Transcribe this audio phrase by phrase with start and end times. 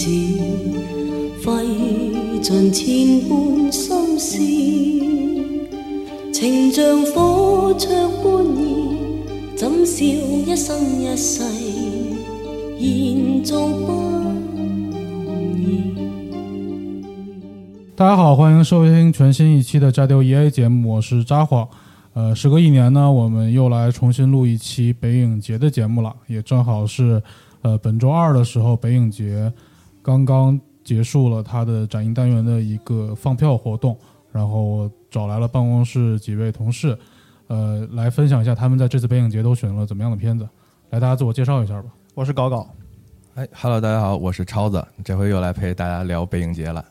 [0.00, 0.08] 云字，
[1.42, 1.50] 费
[2.40, 4.38] 尽千般心思，
[6.32, 8.62] 情像火灼般热，
[9.54, 11.42] 怎笑一生一世，
[12.78, 13.92] 延续不
[15.58, 15.92] 易。
[17.94, 21.68] 大家好，欢迎收听全新一期的《扎丢 EA》节目，我是扎晃。
[22.14, 27.22] 呃，时隔一年呢，我们又来重新录一期北影节的节目了，也正好是
[27.60, 29.52] 呃本周二的时候，北影节
[30.02, 33.96] 刚刚结束了他的展映单元的一个放票活动，
[34.32, 36.96] 然后我找来了办公室几位同事，
[37.48, 40.48] 呃，来分享一下他们在这次北影节都选了怎么样的片子。
[40.90, 41.88] 来，大家自我介绍一下吧。
[42.14, 42.68] 我是搞搞。
[43.34, 46.84] 哎，Hello，大家好，我是超子，这回又来陪大家聊北影节了。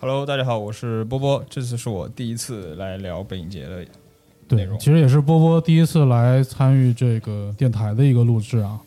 [0.00, 1.44] Hello，大家好，我是波波。
[1.48, 3.88] 这次是我第一次来聊北影节的内
[4.48, 4.78] 对，容。
[4.78, 8.80] 其实也是波波第一次来参与这个电台的一个录制啊。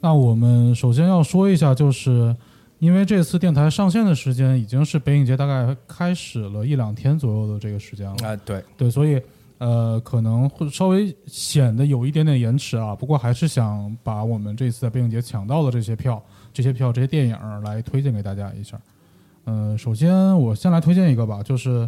[0.00, 2.34] 那我们首先要说一下，就是
[2.80, 9.20] 因为这次电台上线的时间已经是北影节大概开始了一两天左右的这个时间了，啊，对，对，所以
[9.58, 12.96] 呃可能会稍微显得有一点点延迟啊。
[12.96, 16.20] 不过还是想把我们这次在北影节抢到的这些票、
[16.54, 18.80] 这些票、这些电影儿来推荐给大家一下。
[19.44, 21.86] 呃，首先我先来推荐一个吧，就是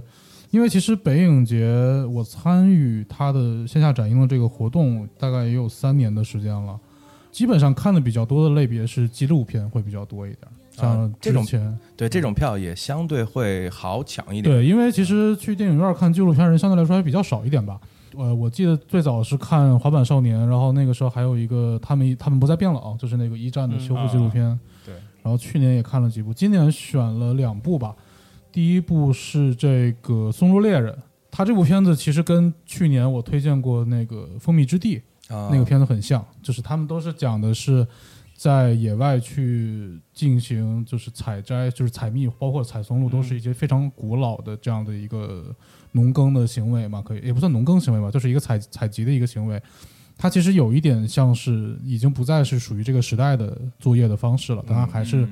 [0.51, 1.67] 因为其实北影节
[2.11, 6.79] 我参与它的线下展映的这个活动，大概也有三年的时间了。
[7.31, 10.41] 基本上看的比较多的类别是纪录片会比较多一点，
[10.83, 14.55] 像啊这种之前、对这种票也相对会好抢一点。
[14.55, 17.81] 对，因为其实去电影院看纪录片人相对来说还比较少一点吧。
[18.17, 24.59] 呃，我记得最早是看《滑板少年》，然后那个时候还有一个他们他们不再变老，就是那个一战的修复纪录片。
[24.85, 27.95] 对，然后去年也看了几部，今年选了两部吧。
[28.53, 30.93] 第一部是这个《松鹿猎人》，
[31.31, 35.01] 他这部片子其实跟去年我推荐过那个《蜂蜜之地》
[35.35, 37.87] 啊，那个片子很像，就是他们都是讲的是
[38.35, 45.55] 在野外去进行就是采摘，就是采蜜，包括采松露，都是一些非常古老的这样的一个
[45.93, 49.63] 农耕的行为嘛，可以也不算农耕行为吧，就是一个采采集的一个行为。
[50.17, 55.27] 它其实有一点像是已经不再是属于这个时代的作业的方式了，当然还是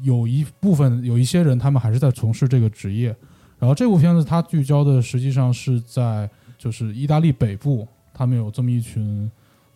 [0.00, 3.14] 有一部分有一些人他们还是在从事这个职业。
[3.58, 6.28] 然后这部片子它聚焦的实际上是在
[6.58, 9.30] 就是意大利北部，他们有这么一群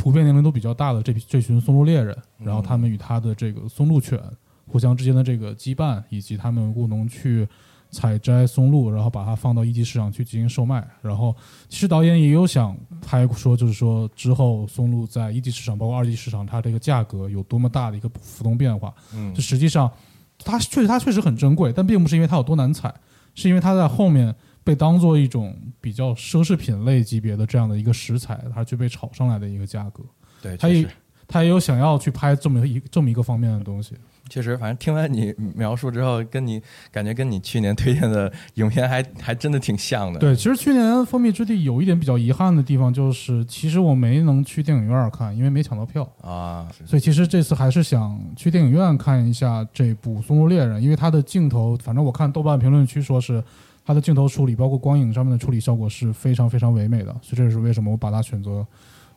[0.06, 4.16] 普遍年龄都比较大的这批这群松鹿猎人，然后他们与他的这个松鹿犬
[4.64, 7.44] 互相之间的这个羁绊，以及他们务农去
[7.90, 10.88] 采摘松露，然后把它放到一级市场去进行售卖。
[11.02, 11.34] 然后
[11.68, 18.94] 其实导演也有想拍说，就是说之后松露在一级市场包括二级市场，它这个价格有多么大的一个浮动变化。
[19.12, 19.90] 嗯就实际上
[20.38, 22.94] 它确实它确实很珍贵，但并不是因为它有多难采，
[23.34, 24.32] 是因为它在后面
[24.66, 30.02] 被当做一种比较奢侈品类级别的这样的一个食材，它去被炒上来的一个价格。
[30.42, 30.84] 对，它也
[31.28, 33.94] 他也有想要去拍这么一这么一个方面的东西。
[34.28, 36.60] 确实，反正听完你描述之后，跟你
[36.90, 40.18] 感觉跟你去年推荐的影片还还真的挺像的。
[40.18, 46.02] 对，其实去年《蜂蜜之地》有一点比较遗憾的地方，就是其实我没能去电影院看，因为没抢到票。
[46.20, 53.40] 啊，所以其实这次还是想去电影院看一下这部《松露猎人》，因为它的镜头，反正我看豆瓣评论区说是
[53.86, 58.66] 它的镜头处理，包括光影上面的处理效果是非常非常唯美的，所以这也是为什么我把它选择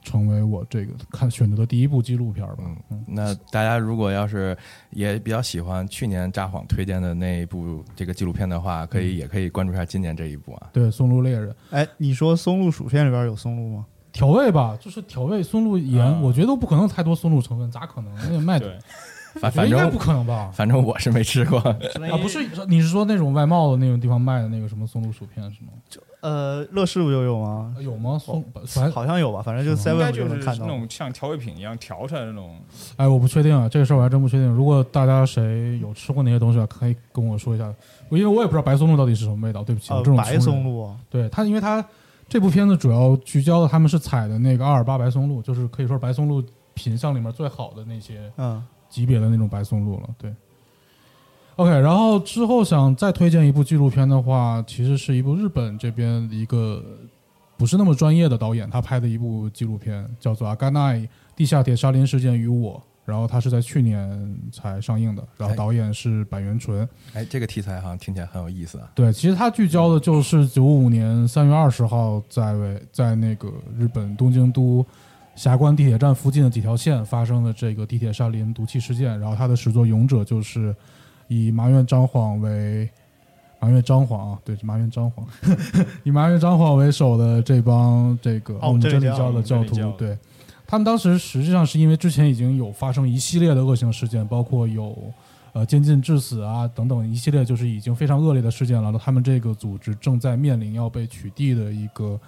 [0.04, 2.58] 成为我这个看选择的第一部纪录片吧。
[2.92, 4.56] 嗯，那大家如果要是
[4.92, 10.70] 也比较喜欢去年札幌推荐的那一部这个纪录片的话，可以也可以关注一下今年这一部啊。
[10.72, 13.86] 对，《松露猎人》哎，你说松露薯片里边有松露吗？
[14.12, 18.12] 调味吧，就是调味松露盐，啊我觉得都不可能太多松露成分，咋可能？
[18.24, 18.80] 那个卖的对，
[19.36, 20.52] 反反应该不正可能吧？
[20.54, 21.60] 反正我是没吃过。
[21.60, 25.70] 啊，不是，你是说那种外贸的那种地方卖的那个什么松露薯片是吗？
[25.90, 27.74] 就呃，乐事不就有吗？
[27.80, 28.18] 有吗？
[28.20, 30.68] 松反好像有吧，反正就 seven 应该就是那能看到。
[30.68, 32.58] 种像调味品一样调出来的那种。
[32.98, 34.48] 哎，我不确定啊，这个事儿我还真不确定。
[34.48, 37.74] 如果大家谁有吃过那些东西啊，可以跟我说一下，
[38.10, 39.64] 我因为我也不知道白松露到底是什么味道。
[39.64, 41.84] 对不起，这种，白松露，啊，对它，因为它
[42.28, 46.44] 这部片子主要聚焦的他们是采的那个阿尔巴白松露，就是可以说是白松露
[46.74, 50.10] 品相里面最好的那些嗯，级别的那种白松露了。
[50.18, 50.34] 对。
[51.56, 56.82] OK，然后之后想再推荐一部纪录片的话，其实是一部日本这边一个
[57.58, 61.06] 不是那么专业的导演他拍的一部纪录片，叫做《阿甘奈
[61.36, 66.88] 地下铁沙林事件与我》，然后它是在去年才上映的，然后哎导演是板垣纯。
[67.14, 68.90] 哎，这个题材好像听起来很有意思啊。
[68.96, 74.86] 对，其实它聚焦的就是九五年三月二十号在为在那个日本东京都
[75.40, 80.76] 霞关地铁站附近的几条线发生了这个地铁沙林毒气事件，然后它的始作俑者就是
[81.30, 82.90] 以麻原彰晃为
[83.58, 85.26] 麻原彰晃啊，对，是麻原彰晃，
[86.04, 90.18] 以麻原彰晃为首的这帮这个奥姆真理教的教徒对。
[90.68, 94.94] 他们当时实际上是因为之前已经有发生一系列的恶性事件，包括有
[95.54, 98.92] 呃监禁致死啊等等一系列就是已经非常恶劣的事件了。
[99.00, 102.20] 他们这个组织正在面临要被取缔的一个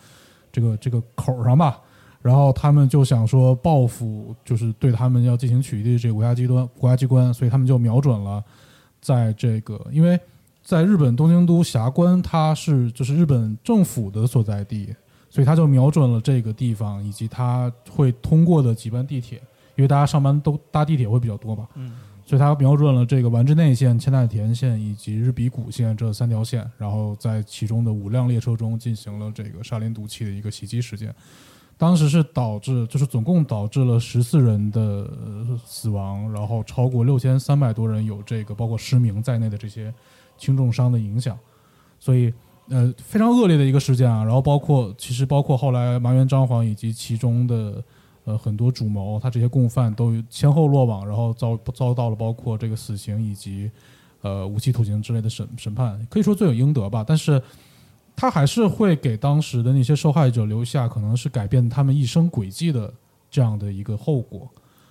[0.49, 1.77] 这个这个口上吧，
[2.21, 8.43] 然后他们就想说报复，就是对他们要进行取缔这个国家机关国家机关，所以他们就瞄准了
[9.01, 10.19] 在这个因为
[10.63, 14.95] 在日本东京都霞关，它是就是日本政府的所在地，
[15.29, 19.39] 所以他就瞄准了这个地方以及他会通过的几班地铁，
[19.75, 31.13] 因为大家上班都搭地铁会比较多嘛，嗯，所以他瞄准了这个丸之内线、千代田线以及日比谷线这三条线，然后在其中的五辆列车中进行了这个沙林毒气的一个袭击事件。
[31.81, 35.09] 当时是导致，就是总共导致了十四人的
[35.65, 39.91] 死亡，然后超过六千三百多人有这个包括失明在内的这些
[40.37, 41.35] 轻重伤的影响，
[41.99, 42.31] 所以
[42.69, 44.23] 呃非常恶劣的一个事件啊。
[44.23, 47.83] 然后包括其实包括后来麻原彰晃以及其中的
[48.25, 53.71] 呃很多主谋，他这些共犯都先后落网，然后遭遭到了包括这个死刑以及
[54.21, 57.03] 呃无期徒刑之类的审审判，可以说罪有应得吧。
[57.03, 57.41] 但是
[58.21, 62.93] 他还是会给当时的那些受害者留下可能是改变他们一生轨迹的
[63.31, 64.47] 这样的一个后果。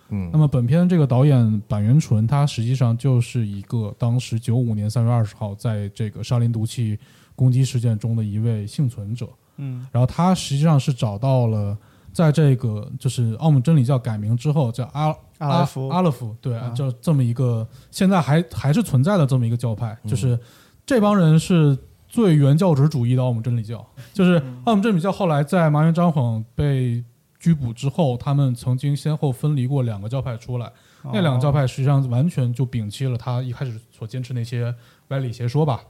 [0.09, 6.99] 嗯，那么本片这个导演板垣纯，他实际上就是一个当时九五年三月二十号在这个沙林毒气
[7.37, 9.29] 攻击事件中的一位幸存者。
[9.59, 11.79] 嗯，然后他实际上是找到了，
[12.13, 15.89] 在这个就是奥姆真理教改名之后，叫阿阿拉夫。
[15.91, 16.69] 阿勒夫，对，啊。
[16.71, 20.37] 就这么一个现在还还是存在的这么一个教派，嗯就是
[20.85, 21.79] 这帮人是
[22.11, 27.03] 最原教旨主义的奥姆真理教，就是奥姆真理教后来在麻原彰晃被
[27.39, 30.71] 拘捕之后，他们曾经先后分离过两个教派出来，
[31.05, 34.75] 那两个教派实际上完全就摒弃了他一开始所坚持那些
[35.09, 35.81] 歪理邪说吧。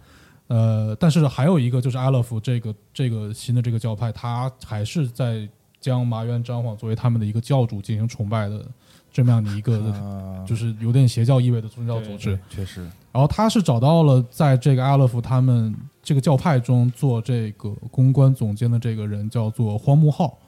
[0.49, 5.49] 呃，但是还有一个就是阿勒夫这个这个新的这个教派，他还是在
[5.81, 8.63] 将麻原彰晃作为他们的一个教主进行崇拜的
[9.11, 10.45] 这么样的一个，啊。
[10.45, 12.39] 就是有点邪教意味的宗教组织。
[12.51, 20.39] 确实，然后他是找到了在这个阿勒夫他们这个教派中做这个公关总监的这个人叫做荒木浩。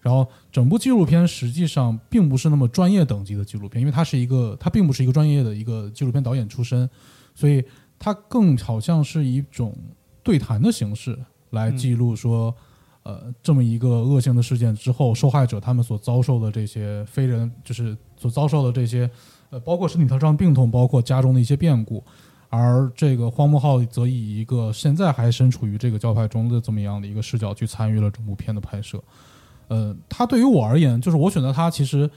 [0.00, 6.88] 然后整部纪录片实际上并不是那么专业等级的纪录片，因为他是一个他并不是一个专业的一个纪录片导演出身，
[7.34, 7.62] 所以
[7.98, 9.76] 他更好像是一种
[10.22, 11.18] 对谈的形式
[11.50, 12.54] 来记录说，
[13.02, 19.10] 呃，这么一个恶性的事件之后，受害者他们所遭受的这些非人，就是所遭受的这些，
[19.50, 22.02] 呃，包括身体上病痛，包括家中的一些变故。
[22.50, 29.02] 而这个荒木浩则以一个现在还身处于这个教派中的这么样的一个视角去参与了整部片的拍摄。
[29.68, 32.10] 呃，他对于我而言，就是我选择他，其实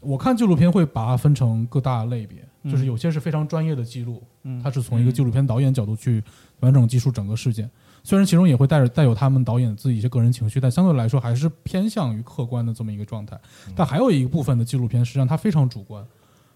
[0.00, 6.24] 我看纪录片会把它分成各大类别，就是嗯有些是非常专业的记录，嗯它是从一个纪录片导演角度去
[6.60, 7.70] 完整记述整个事件。
[8.02, 13.38] 虽然其中也会带着带有他们导演自己一些个人情绪，但相对来说还是偏向于客观的这么一个状态。
[13.74, 16.02] 但还有一个部分的纪录片，实际上它非常主观，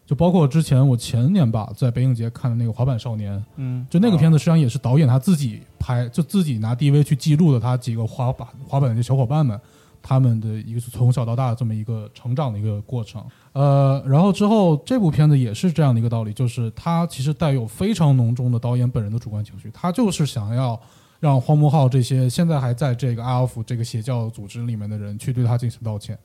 [0.08, 9.60] 就包括之前我前年吧在北影节看的那个《滑板少年》，嗯，就那个片子实际上也是导演他自己拍，就自己拿 DV 去记录的他几个滑板滑板的小伙伴们。
[10.00, 13.22] 他们的一个从小到大这么一个成长的一个过程，
[13.52, 20.80] 呃，然后之后这部片子也是这样的一个道理，就是他其实带有非常浓重的导演本人的主观情绪，他就是想要
[21.18, 26.16] 让荒木浩这些现在还在这个阿尔夫这个邪教组织里面的人去对他进行道歉，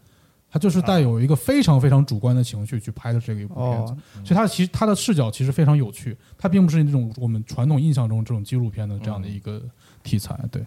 [0.53, 9.59] 他就是带有一个非常非常主观的情绪去拍的这个一部片子，哦，所以他其实他的视角其实非常有趣，他并不是那种我们传统印象中这种纪录片的这样的一个
[10.03, 10.63] 题材，对，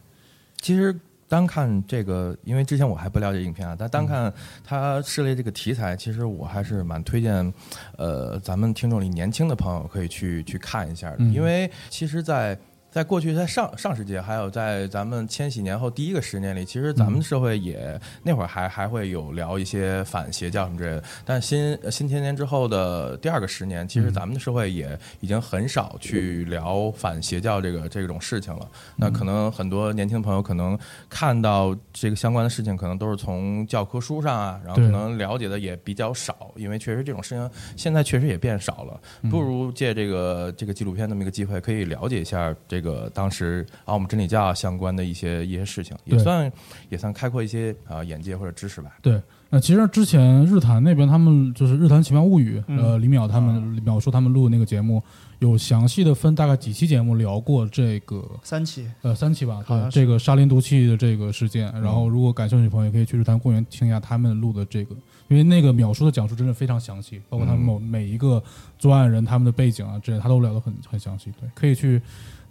[0.61, 0.93] 其实
[1.29, 4.33] 单看这个，因为之前我还不了解影片啊，但单看
[4.65, 7.55] 他涉猎这个题材，其实我还是蛮推荐，
[7.97, 11.33] 呃，咱们听众里年轻的朋友可以去去看一下的，嗯。
[11.33, 12.59] 因为其实，在
[12.91, 21.05] 在过去，在上上世纪，还有在咱们千禧年后第一个十年里，其实咱们社会也、那会儿还还会有聊一些反邪教什么之类的。
[21.25, 28.67] 但新新千年之后的第二个十年，其实咱们的社会也已经很少去聊反邪教这个这种事情了。
[28.97, 30.79] 那可能很多年轻朋友可能
[31.11, 38.99] 看到这个相关的事情，可能都是从教科书上啊，然后可能了解的也比较少，因为确实这种事情现在确实也变少了。
[39.31, 46.51] 不如借这个这个纪录片这么一个机会，可以了解一下这个当时啊我们真理教相关的一些一些事情，也算
[46.89, 48.97] 也算开阔一些啊、眼界或者知识吧。
[49.03, 55.03] 对，那其实之前日坛那边他们就是《日坛奇妙物语》，嗯呃，李淼他们淼叔他们录的那个节目，
[55.39, 61.73] 有详细的分大概几期节目聊过这个三期，呃三期吧，对好像这个沙林毒气的这个事件。
[61.81, 64.95] 然后如果感兴趣的朋友，可以去日坛公园听一下他们录的这个，
[65.29, 68.43] 因为那个淼叔的讲述真的非常详细，包括他们某每一个
[68.79, 71.33] 作案人他们的背景啊之类，他都聊得很很详细。
[71.41, 72.01] 对，可以去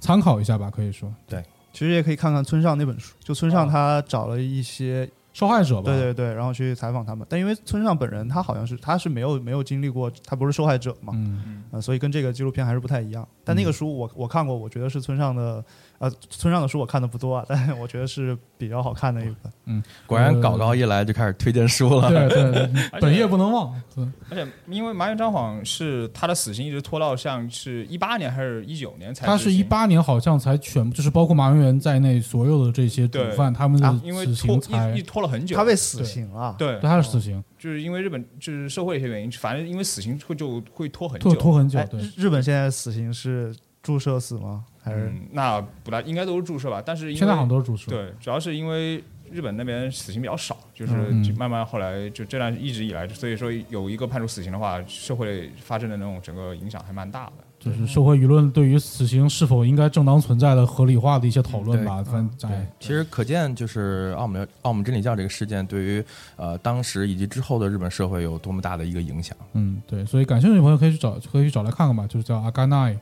[0.06, 1.44] 参考一下吧，可以说对
[1.74, 7.28] 其实也可以看看村上那本书，就村上哦他找了一些，受害者吧，对对对，然后去采访他们。
[7.30, 13.28] 但因为村上本人他好像是他是没有没有经历过，他不是受害者嘛，嗯呃，所以跟这个纪录片还是不太一样。
[13.44, 15.64] 但那个书我我看过，我觉得是村上的，
[15.98, 19.52] 呃，村上的书我看的不多啊，但是我觉得是比较好看的一本。
[19.68, 22.10] 嗯果然搞高一来就开始推荐书了。
[22.10, 22.70] 对对对，
[23.02, 23.74] 本业不能忘。
[23.96, 41.80] 对而且因为麻原彰晃是他的死刑一直拖到像是一八年还是一九年才他是一八年好像才全部，就是包括麻原元在内，所有的这些主犯，他们的啊因为死拖刑才一一拖了很久，他被死刑了，对对，他是死刑，就是因为日本就是社会一些原因，反正因为死刑会就会拖很久，拖拖很久
[42.18, 44.66] 日本现在死刑是注射死吗？
[44.86, 47.89] 还是嗯，那不大应该都是注射吧，但是现在好像都是注射。
[47.89, 57.34] 对，主要是因为日本那边死刑比较少，就是嗯就慢慢后来就这段一直以来，所以说有一个判处死刑的话，社会发生的那种整个影响还蛮大的。
[57.58, 62.04] 就是社会舆论对于死刑是否应该正当存在的合理化的一些讨论吧。
[62.04, 69.36] 对反正对，其实可见就是澳门澳门真理教这个事件对于呃当时以及之后的日本社会有多么大的一个影响。
[69.54, 72.96] 嗯，对，所以感兴趣的朋友可以去找，可以去找来看看吧，就是叫阿甘奈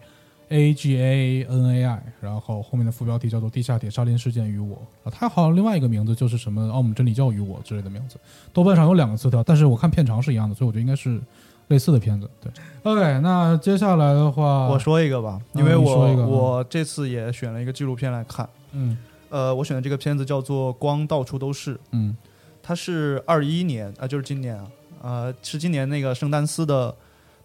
[0.50, 4.76] ，A G A N A I，然后后面的副标题叫做《地下铁沙林事件与我》
[5.08, 8.18] 啊，它好像另外一个名字就是什么奥姆真理教与我之类的名字。
[8.52, 11.20] 豆瓣上有两个词条，但是我看片长是一样的，所以我觉得应该是
[11.68, 12.30] 类似的片子。
[12.42, 12.52] 对
[12.84, 18.48] ，OK，那接下来的话，我说一个吧，嗯因为我我这次也选了一个纪录片来看。
[18.72, 18.98] 嗯
[19.30, 22.16] 呃，我选的这个片子叫做《光到处都是》，嗯
[22.62, 24.68] 它是二一年啊、就是今年啊，
[25.02, 26.96] 呃，是今年那个圣丹斯的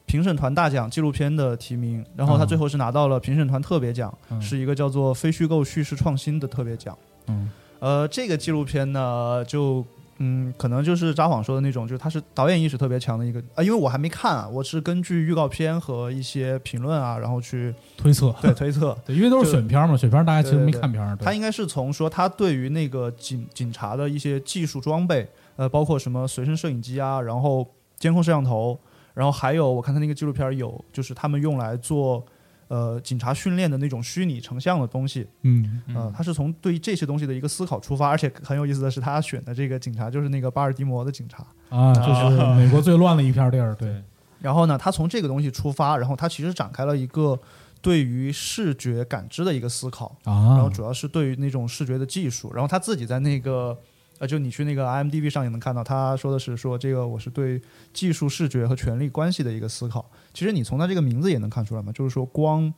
[0.09, 2.49] 评审团大奖纪录片的提名，然后它嗯。
[2.49, 4.43] 最后是拿到了评审团特别奖，嗯。
[4.43, 6.97] 是一个叫做非虚构叙事创新的特别奖。
[7.29, 7.49] 嗯。
[7.79, 9.85] 呃，这个纪录片呢，就
[10.21, 18.99] 嗯，可能就是札幌说的那种，就是他是导演意识特别强的一个啊、因为我还没看啊，我是根据预告片和一些评论啊，然后去推测，对推测。
[19.07, 27.65] 对，因为都是选片嘛，选片大家其实没看片他应该是从说他对于那个警警察的一些技术装备，呃，包括什么随身摄影机啊，然后
[27.97, 28.77] 监控摄像头，
[29.19, 32.25] 然后还有我看他那个纪录片有，就是他们用来做
[32.69, 41.45] 呃警察训练的那种虚拟成像的东西，嗯呃，他是从对于这些东西的一个思考出发，而且很有意思的是，他选的这个警察就是那个巴尔的摩的警察。
[41.69, 43.75] 啊，就是美国最乱的一片地儿。
[43.75, 44.01] 对，
[44.41, 47.37] 然后呢，他从这个东西出发，然后他其实展开了一个
[47.83, 50.17] 对于视觉感知的一个思考。
[50.23, 53.77] 然后啊，主要是对于那种视觉的技术，然后他自己在那个
[54.19, 57.61] 呃，就你去那个 IMDB 上也能看到，他说的是说这个我是对
[57.93, 60.11] 技术、视觉和权力关系的一个思考。
[60.35, 62.73] 其实你从他这个名字也能看出来嘛，就是说光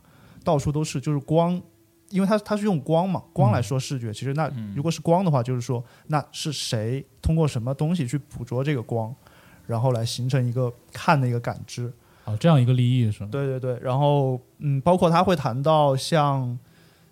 [0.44, 1.60] 到处都是，就是光。
[2.10, 4.12] 因为它它是用光嘛，光来说视觉。
[4.12, 9.14] 其实那如果是光的话，就是说那是谁通过什么东西去捕捉这个光，
[9.68, 11.86] 然后来形成一个看的一个感知。
[12.24, 13.28] 啊，这样一个立意是吗？
[13.30, 16.58] 对对对，然后嗯，包括他会谈到像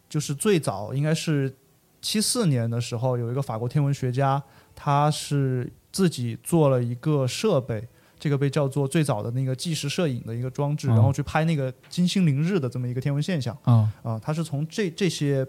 [0.09, 1.55] 就是最早应该是
[2.01, 4.43] 七四年的时候，有一个法国天文学家，
[4.75, 7.87] 他是自己做了一个设备，
[8.19, 13.57] 这个被叫做最早的那个计时摄影的一个装置，哦然后去拍那个金星凌日的这么一个天文现象。
[13.63, 15.47] 啊啊，他是从这这些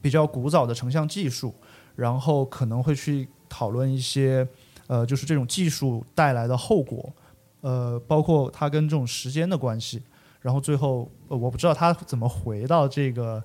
[0.00, 1.54] 比较古早的成像技术，
[1.96, 4.46] 然后可能会去讨论一些
[4.86, 7.12] 呃，就是这种技术带来的后果，
[7.62, 10.02] 呃，包括它跟这种时间的关系，
[10.40, 13.42] 然后最后、呃、我不知道他怎么回到这个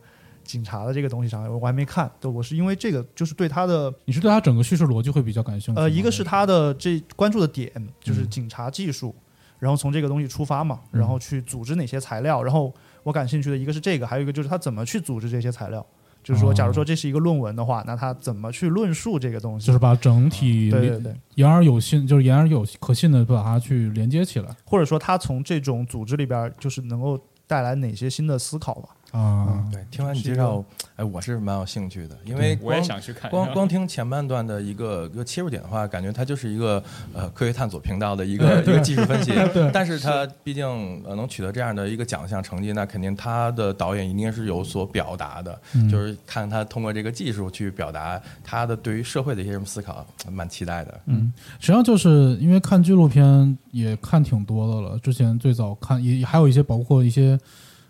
[0.49, 5.79] 警察的这个东西上，我还没看，对我是因为这个就是对他的你是对他整个叙事逻辑会比较感兴趣？
[5.79, 9.13] 呃，一个是他的这关注的点就是警察技术，
[9.59, 15.85] 然后从这个东西出发嘛，然后去组织哪些材料，然后我感兴趣的一个是这个，还有一个就是他怎么去组织这些材料。
[16.21, 19.67] 就是说，假如说这是一个论文的话，那他怎么去论述这个东西？
[19.67, 28.89] 就是把整体对对对，言而有信，就是言而有可信的把它去连接起来或者说他从这种组织里边，就是能够带来哪些新的思考吧？
[29.11, 29.65] 啊。
[29.71, 30.63] 对，听完你介绍，
[30.95, 33.29] 哎，我是蛮有兴趣的，因为我也光想去看。
[33.29, 39.31] 光光听前半段的一个一个切入点的话，感觉它就是一个呃科学探索频道的一个 一个技术分析。
[39.53, 40.65] 对 但是它毕竟
[41.05, 50.99] 呃能取得这样的一个奖项成绩，那肯定他的导演一定是有所表达的，嗯就是看他通过这个技术去表达他的对于社会的一些什么思考，蛮期待的。
[51.05, 54.99] 嗯，实际上就是因为看纪录片也看挺多的了。
[54.99, 57.39] 之前最早看也还有一些包括一些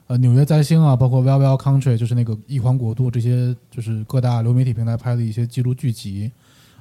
[0.09, 6.31] 呃纽约灾星啊，包括 Well Well Country，就是那个一环国度这些，就是各大流媒体平台拍的一些记录剧集。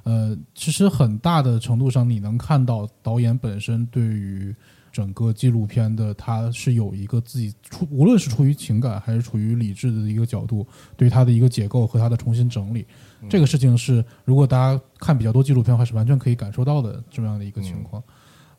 [0.05, 4.57] 呃，其实很大的程度上，你能看到导演本身对于
[4.91, 10.67] 整个纪录片的，他是有一个自己出，无论是出于情感还是出于理智的一个角度，
[10.97, 12.87] 对于它的一个解构和它的重新整理。
[13.29, 18.03] 这个事情是，如果大家看比较多纪录片的话，是完全可以感受到的这么样的一个情况。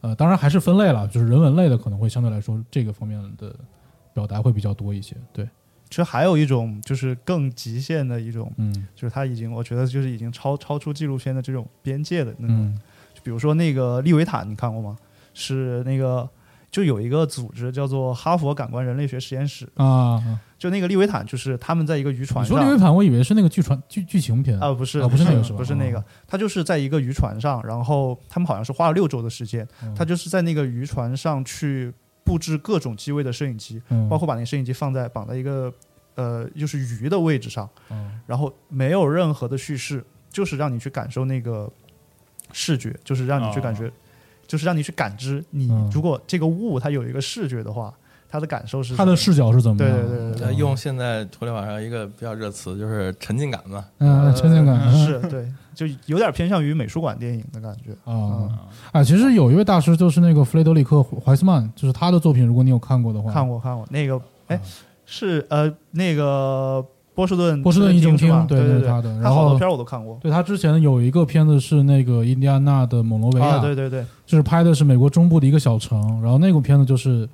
[0.01, 3.55] 呃，当然还是分类了，就是人文类的可能会相对来说这个方面的
[4.13, 5.15] 表达会比较多一些。
[5.31, 5.45] 对，
[5.89, 8.87] 其实还有一种就是更极限的一种，嗯。
[8.95, 12.55] 就是他已经我觉得就是已经超超出纪录片的这种边界的那种。
[12.57, 12.79] 嗯。
[13.13, 14.97] 就比如说那个利维坦，你看过吗？
[15.33, 16.27] 是那个
[16.71, 20.21] 就有一个组织叫做哈佛感官人类学实验室，啊，
[20.57, 22.77] 就那个利维坦，就是他们在一个渔船你说利维。
[22.77, 24.59] 坦，我以为是那个剧传剧剧情片。
[24.59, 25.57] 啊，不是，啊不是那个是吧？
[25.57, 25.99] 不是那个。
[25.99, 29.93] 哦，他就是在一个渔船上，然后他们好像是花了六周的时间，嗯。
[29.95, 31.93] 他就是在那个渔船上去
[32.29, 34.07] 布置各种机位的摄影机，嗯。
[34.07, 35.73] 包括把那个摄影机放在绑在一个
[36.13, 38.21] 呃就是鱼的位置上，嗯。
[38.27, 41.67] 然后没有任何的叙事，就是让你去感受那个
[42.53, 43.91] 视觉，就是让你去感觉，
[44.45, 45.89] 就是让你去感知你嗯。
[45.91, 47.91] 如果这个物它有一个视觉的话，
[48.31, 49.97] 它的感受是他的视角是怎么对样？
[50.07, 53.83] 对对用现在互联网上一个比较热词，就是沉浸感嘛。
[53.97, 54.93] 嗯，沉浸感。
[54.93, 57.91] 是对，就有点偏向于美术馆电影的感觉。
[58.05, 58.49] 啊
[58.91, 59.03] 啊！
[59.03, 63.83] 其实有一位大师就是那个弗雷德里克·怀斯曼，就是他的作品，如果你有看过的话，看过看过。
[63.89, 64.61] 那个，哎啊，
[65.05, 68.45] 是呃那个波士顿波士顿一中厅是吧？
[68.47, 69.09] 对对对他的。
[69.19, 70.19] 然后好多片我都看过。
[70.21, 77.27] 对他之前有一个片子是那个印第安纳的蒙罗维亚，啊，对对对，就是拍的是美国中部的一个小城，然后那个片子就是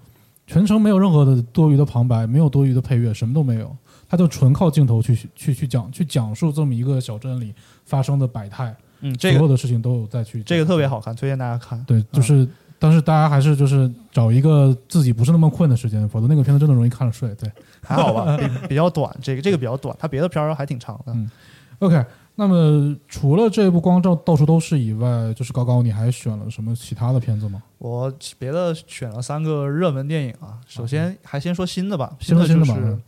[0.47, 3.75] 全程没有任何的多余的旁白，没有多余的配乐，什么都没有，
[4.07, 7.53] 他就纯靠镜头去去去讲去讲述这么一个小镇里
[7.85, 11.83] 发生的百态，嗯，这个所有的事情都有再去这个特别好看，推荐大家看。
[11.85, 12.47] 对，就是。
[12.77, 17.33] 但是大家还是就是找一个自己不是那么困的时间，否则那个片子真的容易看了睡。
[17.35, 17.49] 对
[17.81, 21.13] 还好吧，比比较短，这个这个比较短，它别的片儿还挺长的。
[21.13, 21.31] 嗯
[21.79, 22.03] ，OK。
[22.35, 27.63] 那么除了这部《光照到处都是》以外，就是高高，你还选了什么其他的片子吗？
[27.77, 33.01] 我别的选了三个热门电影啊，首先还先说新的吧，先说的就是新的吧嗯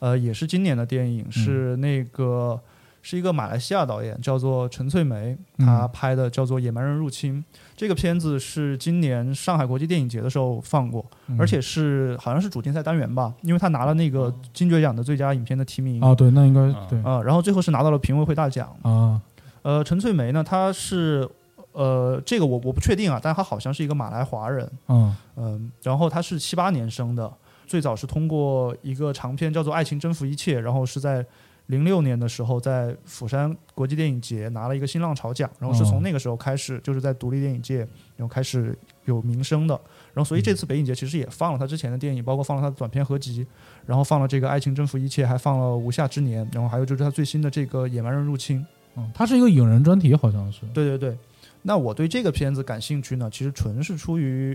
[0.00, 2.60] 呃，也是今年的电影，是那个
[3.02, 5.66] 是一个马来西亚导演，叫做陈翠梅，嗯。
[5.66, 7.44] 他拍的叫做《野蛮人入侵》。
[7.76, 11.36] 这个片子是今年上海国际电影节的时候放过，嗯。
[11.38, 16.00] 而且是好像是主竞赛单元吧，因为他拿了那个金爵奖的最佳影片的提名。
[16.00, 17.02] 啊，对，那应该啊对。
[17.02, 18.74] 啊，然后最后是拿到了评委会大奖。
[18.82, 19.20] 啊，
[19.62, 21.28] 呃，陈翠梅呢，她是
[21.72, 25.16] 呃，这个我我不确定啊，但她好像是一个马来华人，嗯。
[25.34, 27.32] 嗯，然后她是七八年生的，
[27.66, 31.24] 最早是通过一个长片叫做《爱情征服一切》，然后是在
[31.66, 37.78] 零六年的时候在釜山国际电影节拿了一个新浪潮奖，然后是哦从那个时候开始就是在独立电影界
[38.16, 39.74] 然后开始有名声的，
[40.12, 43.46] 然后所以这次北影节其实也放了他之前的电影，包括放了他的短片合集，
[43.86, 48.60] 然后放了这个《爱情征服一切》，还放了《无夏之年》，然后还有就是他最新的这个《野蛮人入侵》。
[48.94, 50.60] 嗯，它是一个影人专题，好像是。
[50.74, 51.16] 对对对，
[51.62, 54.54] 那我对这个片子感兴趣呢，其实纯是出于，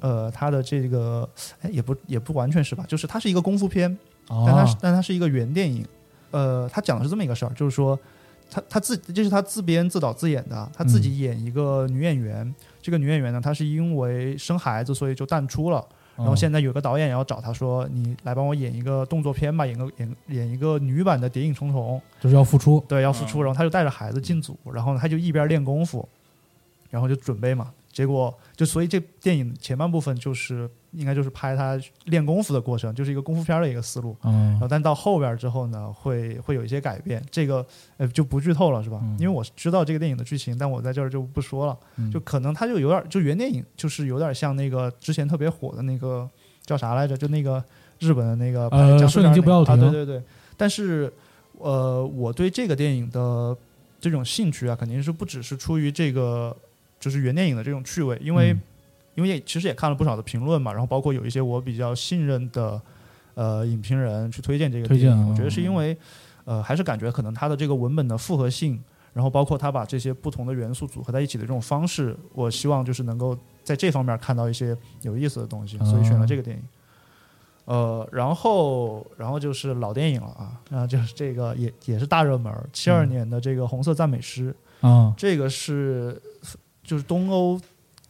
[0.00, 1.26] 呃，它的这个，
[1.62, 3.96] 哎，也不也不完全是吧，就是它是一个功夫片，
[4.28, 5.86] 但它是啊，但它是一个原电影，
[6.30, 7.98] 呃，他讲的是这么一个事儿，就是说，
[8.50, 15.84] 他他自这是他自编自导自演的，他自己演一个女演员，这个女演员呢，她是因为生孩子，所以就淡出了。
[16.16, 22.84] 然后现在有个导演要找他说，你来帮我演一个动作片吧，演个演演一个女版的《谍影重重》，就是要付出。
[22.88, 23.40] 对，要付出。
[23.40, 26.08] 然后他就带着孩子进组，然后呢他就一边练功夫，
[26.90, 27.70] 然后就准备嘛。
[27.92, 34.16] 结果就所以这电影前半部分就是应该就是拍他练功夫的过程，就是一个功夫片的一个思路。
[34.24, 37.64] 嗯然后但到后边之后呢，会会有一些改变，这个
[37.96, 38.98] 呃就不剧透了是吧？
[39.02, 41.78] 嗯因为我知道这个电影的剧情，但我在这儿就不说了。
[41.96, 46.28] 嗯就可能它就有点就原电影就是有点像那个之前特别火的那个
[46.64, 47.16] 叫啥来着？
[47.16, 47.62] 就那个
[47.98, 50.22] 日本的那个呃僵尸摄影机片那个啊，不要停对对对。
[50.56, 51.12] 但是
[51.58, 53.56] 呃，我对这个电影的
[54.00, 56.56] 这种兴趣啊，肯定是不只是出于这个
[56.98, 58.60] 就是原电影的这种趣味，因为、嗯
[59.18, 62.80] 因为也其实也看了不少的评论嘛，然后包括有一些我比较信任的
[63.34, 65.96] 呃影评人去推荐这个电影，我觉得是因为
[66.44, 68.80] 呃还是感觉可能它的这个文本的复合性，
[69.12, 76.62] 然后包括它把这些不同的元素组合在一起的这种方式，我希望就是能够在这方面看到一些有意思的东西，所以选了这个电影。
[77.64, 84.54] 呃，然后，然后就是老电影了啊，那就是这个也也是大热门，七二嗯年的这个《红色赞美诗》，
[84.88, 86.18] 啊，这个是
[86.82, 87.60] 就是东欧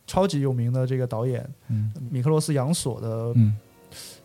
[0.08, 1.92] 超级有名的这个导演嗯。
[2.10, 3.56] 米克罗斯杨索的嗯。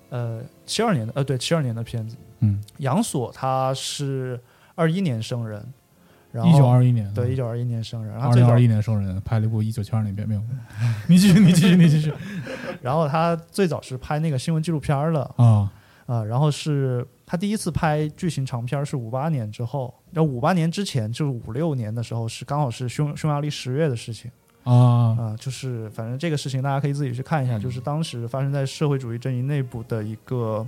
[0.09, 4.39] 呃七二年的呃对七二年的片子，嗯，杨索他是
[4.75, 5.65] 二一年生人，
[6.31, 10.41] 然后一九二一年，对一九二一年生人，然后二零二一年生人，拍了一部一九七二年片，没有，
[11.09, 12.13] 你继续，你继续，你继续。
[12.79, 15.71] 然后他最早是拍那个新闻纪录片儿的啊，
[16.05, 24.29] 啊、然后是他第一次拍剧情长片是五八年之后，然后五八年之前就是五六年的时候是刚好是匈匈牙利十月的事情。
[24.63, 30.65] 啊，啊、就是反正这个事情大家可以自己去看一下，就是当时发生在社会主义阵营内部的一个，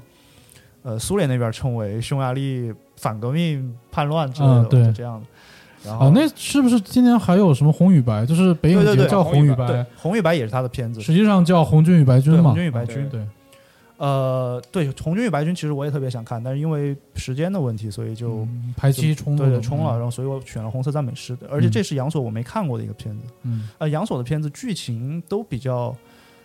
[0.83, 5.25] 呃，苏联那边称为匈牙利反革命叛乱之类的，啊对就这样的。
[5.85, 8.25] 然后、哦，那是不是今年还有什么红与白？
[8.25, 12.39] 就是北影节叫红与白，红与白也是他的片子，实际上叫红军与白军嘛。
[12.39, 13.07] 对红军与白军。
[13.09, 13.25] 对，
[13.97, 18.39] 呃，对红军与白军其实我也特别想看，但是因为时间的问题，所以就。
[18.45, 23.23] 嗯排期冲对了对冲了，然后所以我选了《红色赞美诗》，而且这是杨索我没看过的一个片子。
[23.43, 25.95] 嗯呃，杨索的片子剧情都比较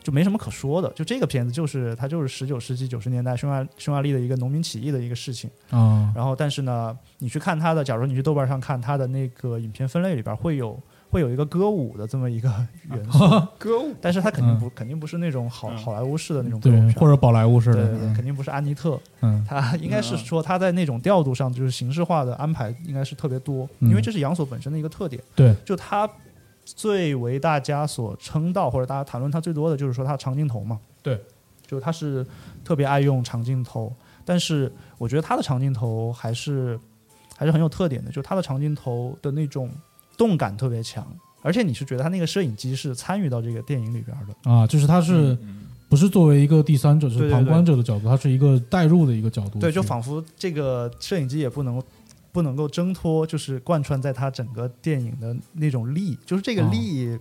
[0.02, 5.50] 就没什么可说的，就这个片子就是它就是十九世纪九十年代匈牙匈牙利的一个农民起义的一个事情。
[5.70, 10.78] 啊然后，但是呢，你去看它的，假如你去豆瓣上看它的那个影片分类里边会有
[11.10, 12.48] 会有一个歌舞的这么一个
[12.90, 13.18] 元素，
[13.58, 13.92] 歌舞。
[14.00, 15.76] 但是它肯定不、肯定不是那种好嗯。
[15.78, 16.92] 好莱坞式的那种歌舞对，片。
[16.94, 19.44] 或者宝莱坞式的，对对对，肯定不是安妮特，嗯。
[19.48, 23.90] 它应该是说它在那种调度上，就是形式化的安排应该是特别多，嗯。
[23.90, 25.20] 因为这是杨所本身的一个特点。
[25.34, 26.08] 对，就他
[26.64, 30.78] 最为大家所称道，或者大家谈论他最多的就是说他长镜头嘛。
[31.02, 31.20] 对，
[31.66, 32.24] 就是他是
[32.64, 33.92] 特别爱用长镜头，
[34.24, 36.78] 但是我觉得他的长镜头还是
[37.36, 39.70] 还是很有特点的，就他的长镜头的那种
[40.20, 41.06] 动感特别强，
[41.40, 44.50] 而且你是觉得他那个摄影机是参与到这个电影里边的。
[44.50, 49.58] 啊，就是他是嗯不是作为一个第三者，是旁观者的角度，它是一个代入的一个角度。
[49.58, 51.82] 对，就仿佛这个摄影机也不能
[52.32, 57.18] 不能够挣脱，就是贯穿在他整个电影的那种力，就是这个哦力，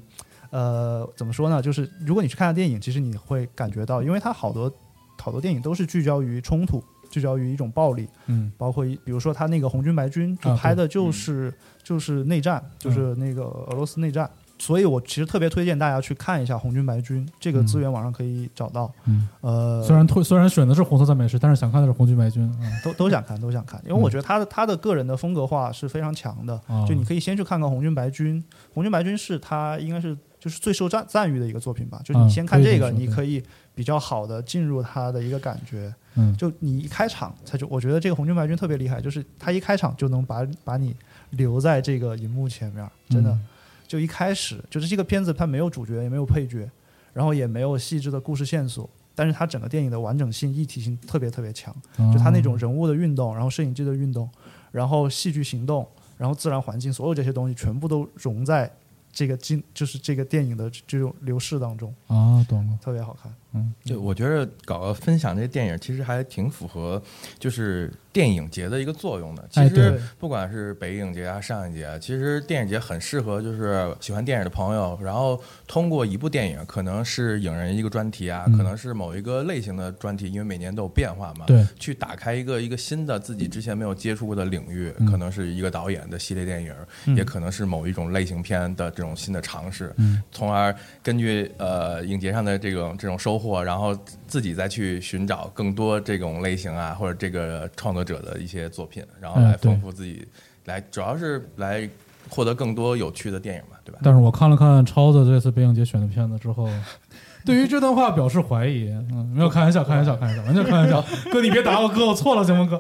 [0.49, 1.62] 呃，怎么说呢？
[1.62, 4.69] 就是如果你去看电影，其实你会感觉到，因为它好多
[5.17, 14.30] 好多电影都是聚焦于冲突，聚焦于一种暴力，嗯包括一比如说他那个红军白军，拍的就是、就是内战，就是那个俄罗斯内战。
[14.62, 18.91] 所以我其实特别推荐大家去看一下《红军白军》这个嗯资源，网上可以找到。
[19.06, 22.69] 嗯，呃，虽然推虽然选的是红色赞美诗，但是想看的是红军白军嗯。
[22.84, 26.60] 都都想看，都想看，因为我觉得他的他的个人的风格化是非常强的。
[26.67, 28.36] 哦就你可以先去看看《红军白军》，
[28.74, 32.02] 《红军白军》是他应该是就是最受赞赞誉的一个作品吧。
[32.04, 33.41] 就是你嗯先看这个，你可以
[33.74, 35.93] 比较好的进入他的一个感觉。
[36.15, 40.95] 嗯就你一开场，他就我觉得这个《红军白军》特别厉害，就是他一开场就能把把你
[41.32, 43.32] 留在这个荧幕前面，真的。
[43.32, 43.45] 嗯
[43.89, 46.69] 就一开始就是这个片子，它没有主角，也没有配角，
[47.12, 51.76] 然后也没有细致的故事线索，但是它整个电影的完整性、一体性特别特别强。
[52.13, 54.30] 就它那种人物的运动，然后摄影机的运动，
[54.72, 55.88] 然后戏剧行动，
[56.19, 58.72] 然后自然环境，所有这些东西全部都融在
[59.12, 63.34] 这个镜，就是这个电影的这种流逝当中，啊，懂了，特别好看。
[63.53, 67.01] 嗯，就我觉得搞个分享这电影，其实还挺符合
[67.39, 69.43] 就是电影节的一个作用的。
[69.49, 78.55] 其哎实不管是北影节啊、上影节啊，其实电影节很适合就是喜欢电影的朋友，然后通过一部电影，可能是影人一个专题啊，嗯。
[78.55, 81.45] 可能是某一个类型的专题，因为每年都有变化嘛。
[81.47, 85.09] 对，去打开一个一个新的自己之前没有接触过的领域，嗯。
[85.09, 86.75] 可能是一个导演的系列电影，
[87.07, 87.15] 嗯。
[87.15, 90.21] 也可能是某一种类型片的这种新的尝试，嗯。
[90.31, 93.97] 从而根据呃影节上的这种这种收获，然后
[94.28, 100.28] 自己再去寻找更多这种类型啊或者这个创作者的一些作品，然后来丰富自己，
[100.65, 101.89] 来主要是来
[102.30, 103.99] 获得更多有趣的电影嘛，对吧？
[104.04, 106.67] 但是我看了看超子这次北影节选的片子之后，
[107.45, 108.89] 对于这段话表示怀疑。
[109.12, 111.04] 嗯，没有开玩笑，开玩笑，开玩笑，完全开玩笑。
[111.32, 112.80] 哥，你别打我，哥，我错了，行吗，哥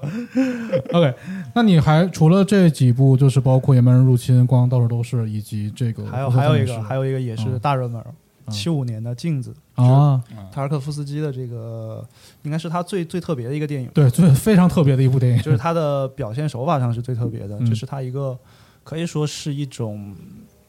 [0.91, 1.13] ？OK，
[1.55, 8.03] 那你还除了这几部，就是包括《野蛮人入侵》《光到处都是》，以及这个还有还有一个还有一个也是嗯大热门，
[8.45, 9.51] 嗯七五年的《镜子》
[9.83, 12.07] 啊，塔尔科夫斯基的这个
[12.43, 17.65] 应该是他最最特别的一个电影，对，最非常特别的一部电影，就是他的表现手法上是最特别的，嗯。
[17.69, 18.37] 这是他一个
[18.83, 20.15] 可以说是一种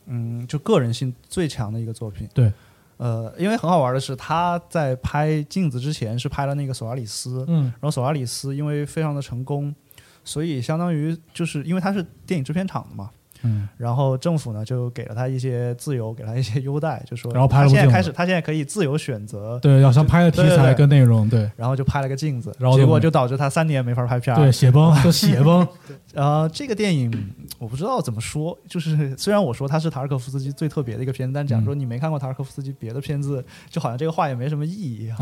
[0.07, 2.29] 嗯，就个人性最强的一个作品。
[2.35, 2.53] 对，
[2.97, 7.65] 呃，因为很好玩的是，他在拍《镜子》之前是拍了那个《索拉里斯》，嗯。
[7.65, 9.75] 然后索拉里斯因为非常的成功，
[10.25, 13.11] 所以相当于就是因为他是电影制片厂的嘛，
[13.43, 13.69] 嗯。
[13.77, 17.97] 然后政府呢就给了他一些自由，给他一些优待，就说然后拍了他现在部镜子。
[17.97, 21.51] 开始他现在可以自由选择，对，要像拍的题材跟内容，对。
[21.57, 24.39] 然后就拍了个镜子，然后结果就导致他三年没法拍片儿。
[24.39, 25.67] 对，血崩， 就血崩，
[26.15, 27.11] 呃，这个电影
[27.59, 35.17] 我不知道怎么说，就是虽然我说它是塔尔科夫斯基最特别的一个片子，但假如说你没看过塔尔科夫斯基别的片子，就好像这个话也没什么意义啊。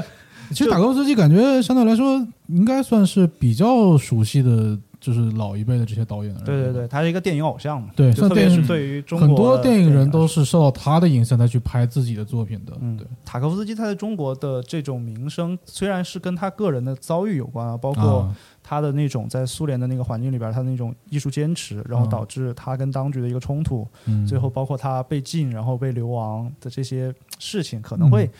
[0.50, 4.78] 其实塔科夫斯基感觉相对来说应该算是比较熟悉的，
[5.08, 6.40] 就是老一辈的这些导演了。
[6.44, 12.74] 对对对，他是一个电影偶像嘛，对就特别是像电影对于中国很多电影人都是受到他的影响才去拍自己的作品的。
[12.80, 24.26] 嗯对，塔科夫斯基他在中国的这种名声，虽然是跟他个人的遭遇有关啊，包括啊，他的那种在苏联的那个环境里边，他的那种艺术坚持，然后嗯导致他跟当局的一个冲突，嗯。
[24.26, 28.30] 最后包括他被禁，然后被流亡的这些事情，可能会嗯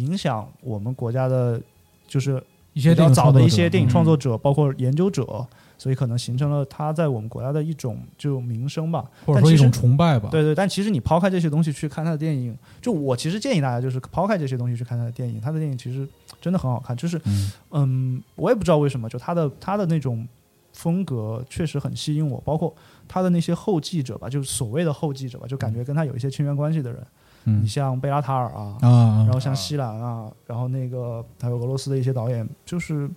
[0.00, 1.60] 影响我们国家的，
[2.06, 2.42] 就是
[2.74, 3.90] 一些比较早的一些电影嗯。
[3.90, 5.46] 创作者，包括研究者，
[5.80, 9.10] 所以可能形成了他在我们国家的一种就名声吧。
[9.24, 10.28] 或者说一种崇拜吧。
[10.30, 16.06] 对对，但其实你抛开这些东西去看他的电影，就我其实建议大家就是抛开这些东西去看他的电影，他的电影其实
[16.38, 16.94] 真的很好看。
[16.94, 20.28] 就是嗯嗯，我也不知道为什么，就他的他的那种
[20.74, 22.74] 风格确实很吸引我，包括
[23.08, 27.06] 他的那些后继者吧，就是所谓的后继者吧，就感觉跟他有一些亲缘关系的人，
[27.46, 33.10] 嗯你像贝拉塔尔啊，啊，然后像西兰啊，然后那个还有俄罗斯的一些导演，就是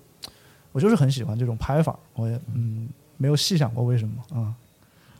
[0.73, 4.53] 我就是很喜欢这种拍法，我也嗯没有细想过为什么啊。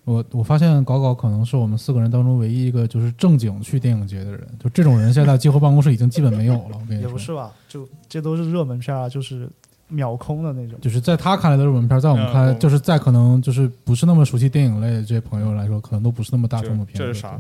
[0.06, 6.72] 我我发现搞搞可能是我们四个人当中唯一一个就是正经去电影节的人，就这种人现在几乎办公室已经基本没有了。
[6.74, 9.48] 我跟你说，也不是吧，就这都是热门片啊，就是
[9.88, 10.78] 秒空的那种。
[10.82, 17.00] 就是在他看来的热门片，在我们看来，就是在可能就是不是那么熟悉电影类的这些朋友来说，可能都不是那么大众的片子。
[17.00, 17.40] 这这是啥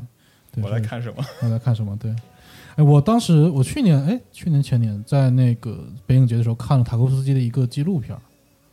[0.61, 1.25] 我在看什么？
[1.41, 1.97] 我在看什么？
[1.97, 2.15] 对，
[2.75, 8.21] 哎，我当时我去年哎，去年前年在那个北影节的时候看了塔科夫斯基的一个纪录片儿，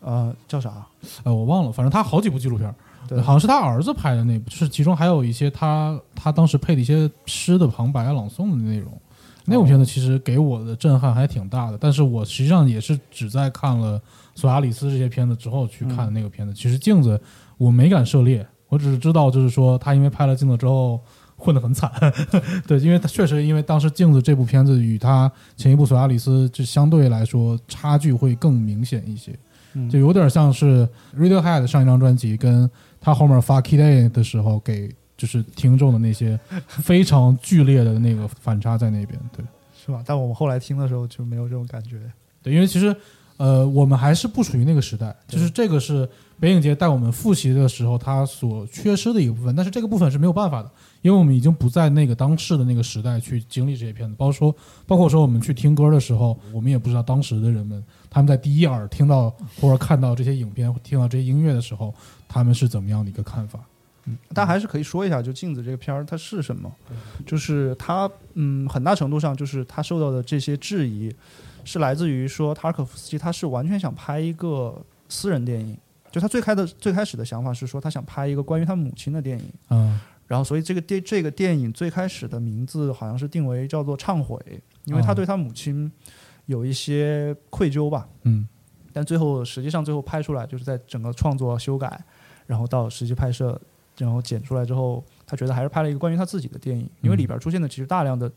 [0.01, 0.87] 呃，叫啥？
[1.25, 2.75] 哎，我忘了，反正他好几部纪录片
[3.23, 8.93] 好像是他儿子拍的那部，就是其中还有一些他他当时配的一些诗的旁白朗诵的内容。
[9.47, 14.01] 那部片子其实给我的震撼还挺大的，但是我实际上也是只在看了
[14.35, 16.55] 索亚里斯这些片子之后去看的那个片子。
[16.55, 17.21] 其实镜子
[17.57, 21.01] 我没敢涉猎，我只是知道就是说他因为拍了镜子之后
[21.41, 21.91] 混得很惨，
[22.69, 29.33] 对，因为他确实因为当时镜子这部片子与他前一部索亚里斯就相对来说差距会更明显一些。
[29.73, 32.69] 嗯就有点像是 Radiohead 上一张专辑跟
[33.01, 39.45] 他后面发 Key Day 的时候给就是听众的那些 非常剧烈的那个反差在那边，对
[39.85, 40.03] 是吧？
[40.05, 42.01] 但我们后来听的时候就没有这种感觉。
[42.43, 42.95] 对，因为其实
[43.37, 46.09] 呃我们还是不属于那个时代，就是这个是
[46.41, 50.71] 北影节带我们复习的时候它所缺失的一个部分，但是这个部分是没有办法的，
[51.03, 61.95] 因为我们已经不在那个当时的那个时代去经历这些片子，包括说包括说我们去听歌的时候，我们也不知道当时的人们他们在第一耳听到或者看到这些影片、听到这些音乐的时候，
[62.29, 63.61] 他们是怎么样的一个看法。
[64.07, 66.73] 嗯但还是可以说一下，就《镜子》这个片儿它是什么？
[67.27, 71.15] 就是它，嗯，很大程度上就是它受到的这些质疑，
[71.65, 74.75] 是来自于说塔尔可夫斯基他是完全想拍一个
[75.09, 75.77] 私人电影。
[76.11, 79.45] 就他最开的最开始的想法是说，他想拍一个关于他母亲的电影。
[79.69, 80.01] 嗯
[80.31, 84.37] 然后，所以这个电这个电影最开始的名字好像是定为叫做《忏悔》，
[84.85, 85.15] 因为他哦。
[85.17, 85.91] 对他母亲
[86.47, 88.09] 有一些愧疚吧。
[88.23, 88.47] 嗯。
[88.93, 92.01] 但最后实际上最后拍出来，就是在整个创作修改，
[92.47, 93.61] 然后到实际拍摄，
[93.99, 98.31] 然后剪出来之后，他觉得还是拍了一个关于他自己的电影，因为里边出现的其实大量的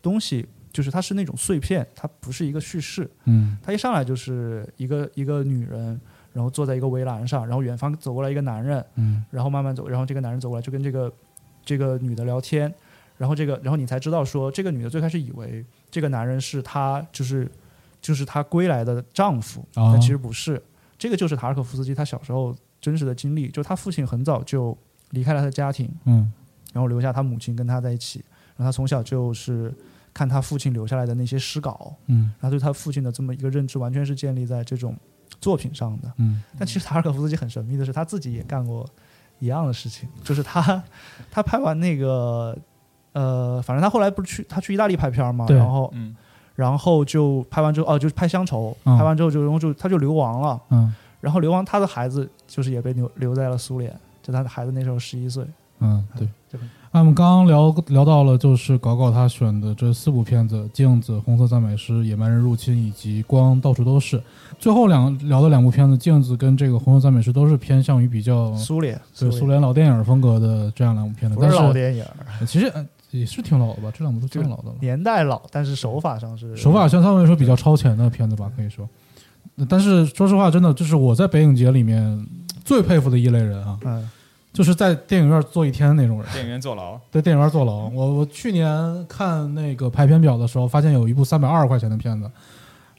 [0.00, 3.58] 东西，就是它是那种碎片，它不是一个叙事，嗯。
[3.62, 6.00] 它一上来就是一个一个女人，
[6.32, 9.24] 然后坐在一个围栏上，然后远方走过来一个男人，嗯。
[9.30, 11.12] 然后慢慢走，然后这个男人走过来就跟这个
[11.64, 12.72] 这个女的聊天，
[13.16, 17.50] 然后这个然后你才知道说这个女的最开始以为这个男人是她就是
[18.00, 20.62] 就是她归来的丈夫，哦但其实不是，
[20.98, 24.76] 这个就是塔尔可夫斯基他小时候真实的经历，就他父亲很早就
[25.10, 26.32] 离开了他的家庭，嗯。
[26.72, 28.24] 然后留下他母亲跟他在一起，
[28.56, 29.74] 然后他从小就是
[30.14, 32.32] 看他父亲留下来的那些诗稿，嗯。
[32.38, 34.96] 然后对他父亲的这么一个认知完全是建立在这种
[35.40, 36.12] 作品上的。
[36.16, 36.42] 嗯。
[36.58, 38.88] 但其实塔尔可夫斯基很神秘的是，他自己也干过
[39.38, 40.82] 一样的事情，就是他
[41.30, 42.56] 他拍完那个
[43.12, 45.56] 呃，反正他后来不是去他去意大利拍片儿嘛，对。
[45.56, 46.16] 然后嗯，
[46.54, 48.96] 然后就拍完之后哦，就是拍乡愁，嗯。
[48.96, 50.94] 拍完之后就然后就他就流亡了，嗯。
[51.20, 55.44] 然后流亡他的孩子就是也被留留在了苏联，就他的孩子那时候十一岁。
[56.92, 64.18] 那我们刚刚聊聊到了，就是搞搞他选的这四部片子，《镜子》《红色赞美诗》《野蛮人入侵》以及《光到处都是》。
[64.58, 72.04] 最后两聊的两部片子，《镜子》跟这个《红色赞美诗》都是偏向于比较苏联，对苏联老电影风格的这样两部片子，不但是是老电影，
[72.44, 74.74] 其实呃也是挺老的吧，这两部都挺老的了。
[74.80, 78.88] 年代老，但是手法上是手法相对来说比较超前的片子吧，可以说。
[79.68, 82.26] 但是说实话，真的就是我在北影节里面
[82.64, 84.10] 最佩服的一类人啊，嗯
[84.52, 86.32] 就是在电影院坐一天那种人。
[86.32, 87.88] 电影院坐牢，在电影院坐牢。
[87.88, 92.30] 我我去年看那个排片表的时候，发现有一部三百二十块钱的片子，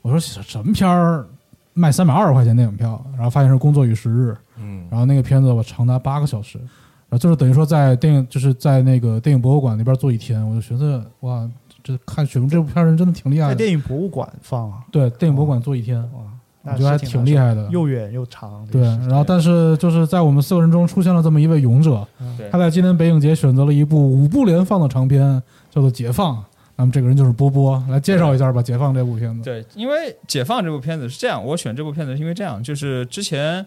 [0.00, 1.26] 我说什什么片儿
[1.74, 3.04] 卖三百二十块钱电影票？
[3.14, 11.48] 然后发现是《工作与时日》，嗯，然后那个片子我长达八个小时，然后就是等于说在电影就是在那个电影博物馆那边坐一天，我就寻思哇，
[11.84, 13.54] 这看雪中这部片儿人真的挺厉害的。
[13.54, 16.20] 在电影博物馆放啊，对，电影博物馆坐一天，哇，
[16.64, 17.68] 我觉得还挺厉害的。
[17.70, 18.66] 又远又长。
[18.70, 22.06] 对，然后但是就是在我们四个人中出现了这么一位勇者，
[22.50, 26.36] 他在今年北影节选择了一部五部连放的长片，叫做《解放》。
[26.76, 29.42] 那么这个人就是波波，来介绍一下吧，《解放》这部片子。
[29.44, 33.64] 对，因为《解放》这部片子是这样，我选这部片子是因为这样，就是之前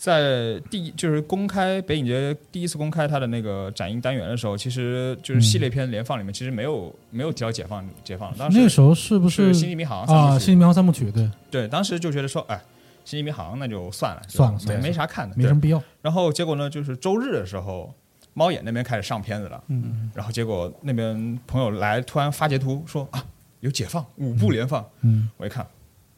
[0.00, 10.36] 在第一就是公开北影节第一次公开它的那个展映单元的时候，其实就是系列片连放里面其实没有没有提到解放解放，当时那时候是不是是《星际迷航》啊？
[10.38, 12.56] 《星际迷航》三部曲，对，对，当时就觉得说，哎，
[13.04, 15.82] 《星际迷航》那就算了，算了算了没啥看的，没什么必要。
[16.00, 17.92] 然后结果呢，就是周日的时候，
[18.32, 23.22] 猫眼那边开始上片子了，嗯，然后结果那边朋友来突然发截图说啊，
[23.60, 25.66] 有解放五部连放，嗯，我一看，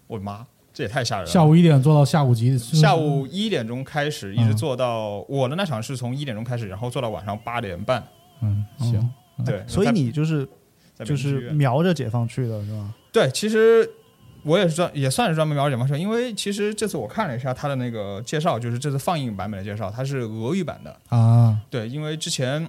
[0.07, 1.31] 我的妈，这也太吓人了。
[1.31, 2.57] 下午一点做到下午几？
[2.59, 8.03] 下午一点钟开始，一直嗯做到我的那场是从一点钟开始，然后做到晚上八点半。
[8.41, 9.11] 嗯，行，
[9.45, 10.49] 对，所以你就是
[11.05, 12.93] 就是瞄着解放去的是吧？
[13.13, 13.89] 对，其实
[14.43, 20.97] 我也是专也算是专门了解放去，因为其实这次我看了一下他的那个介绍，就是这次放映版本的介绍，它是俄语版的。
[21.09, 22.69] 啊，对，因为之前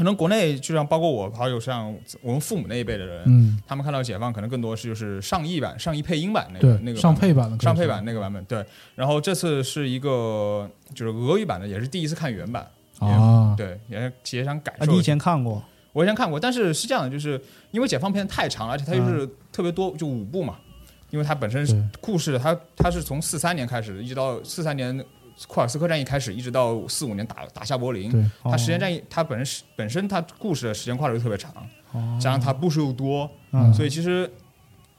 [0.00, 8.64] 可能国内就像包括我还有像我们父母那一辈的人，嗯，他们看到解放可能更多是就是上译版、上译配音版那个，那个上配版的，上配版那个版本，对。
[8.94, 12.66] 然后这次是一个就是俄语版的，也是第一次看原版，
[12.98, 15.02] 啊，对，也也想感啊，你以。
[15.02, 15.62] 前看过？
[15.92, 17.38] 我以前看过，但是是这样的，就是
[17.70, 20.56] 因为解放片太长了，而且它就是特别多，就五部嘛。
[21.10, 25.04] 因为它本身故事，它它是从四三年开始，一直到四三年
[25.48, 28.10] 库尔斯克战役开始，一直到四五年打打下柏林。
[28.10, 31.52] 对，它时间哦战役，它本身是本身它故事的时间跨度就特别长，
[31.92, 34.30] 哦加上它部数又多，嗯所以其实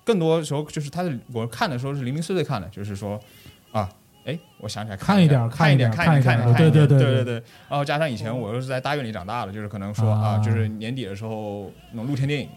[0.03, 3.19] 更多时候就是它的我看的时候是零零碎碎看的，就是说
[3.71, 3.89] 啊，
[4.25, 7.33] 哎，我想起来看一点儿看一点，看一点儿看一点，看，对对对对对对。
[7.69, 12.49] 然后加上以前我又是在大院里长大的，就是可能说啊啊，就是年底的时候那种露天电影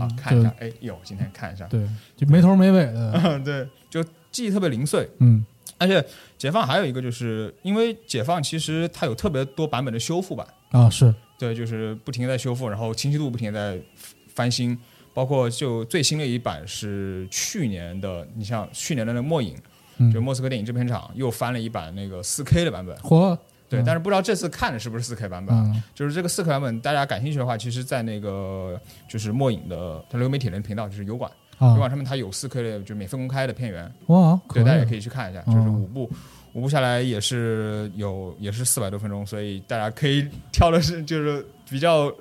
[0.00, 5.08] 啊看一下，哎呦，今天看一下，对，就没头没尾的， 对，就记忆特别零碎。
[5.20, 5.46] 嗯
[5.80, 6.04] 而且
[6.38, 10.46] 解放还有一个就是因为解放其实它有特别多版本的修复版。
[10.70, 13.82] 啊是，对，就是不停地在修复，然后清晰度不停地在
[14.34, 14.78] 翻新，
[15.14, 19.54] 包括就最新的一版是去年的，你像去年的那个《末影》，
[19.96, 20.12] 嗯。
[20.12, 23.84] 就莫斯科电影制片厂又翻了一版那个四 K 的版本，嚯，对，嗯。
[23.84, 25.82] 但是不知道这次看的是不是四 K 版本，嗯。
[25.94, 36.10] 就是这个四 K 版本，大家感兴趣的话，其实在那个就是末影的它流媒体人频道，就是油管，油管啊，上面它有四 K 的，就是免费公开的片源，哇，对，大家也可以去看一下，就是嗯五部。
[36.54, 42.12] 五部下来也是有，也是四百多分钟，所以大家可以挑的是就是比较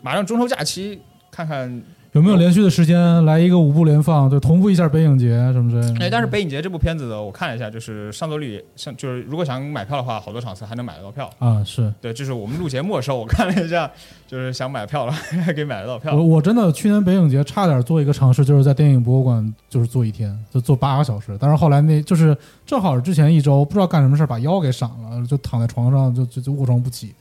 [0.00, 1.82] 马上中秋假期看看。
[2.14, 6.06] 有没有连续的时间来一个五部连放，就同步一下北影节什么之类的？
[6.06, 11.28] 哎，但是北影节这部片子的我看了一下，就是上座率像就是如果想买票的话，好多场次还能买得到票。
[11.40, 11.92] 啊是。
[12.00, 13.90] 对，就是我们录节目的时候我看了一下，
[14.28, 16.22] 就是想买票了还可以买得到票我。
[16.22, 21.36] 我真的去年北影节差点做一个尝试，就是在电影博物馆就是坐一天，就坐八个小时。
[21.40, 27.12] 但是后来那就是正好是之前一周不知道干什么事儿把腰给闪了，就躺在床上就就就卧床不起。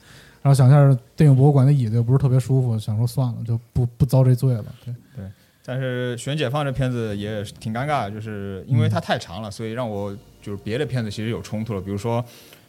[0.43, 4.65] 然后想一下电影博物馆的椅子又不是特别舒服，想说算了，就不不遭这罪了。
[4.83, 5.25] 对对，
[5.65, 11.81] 但是选解放这片子也挺尴尬的，就是因为它太长了，所以让我就是别的片子其实有冲突了。
[11.81, 12.23] 比如说，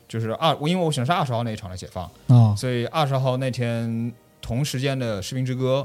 [0.07, 5.85] 就是二，我因为我选的是二十号那一场的解放，啊所以二十号那天同时间的《士兵之歌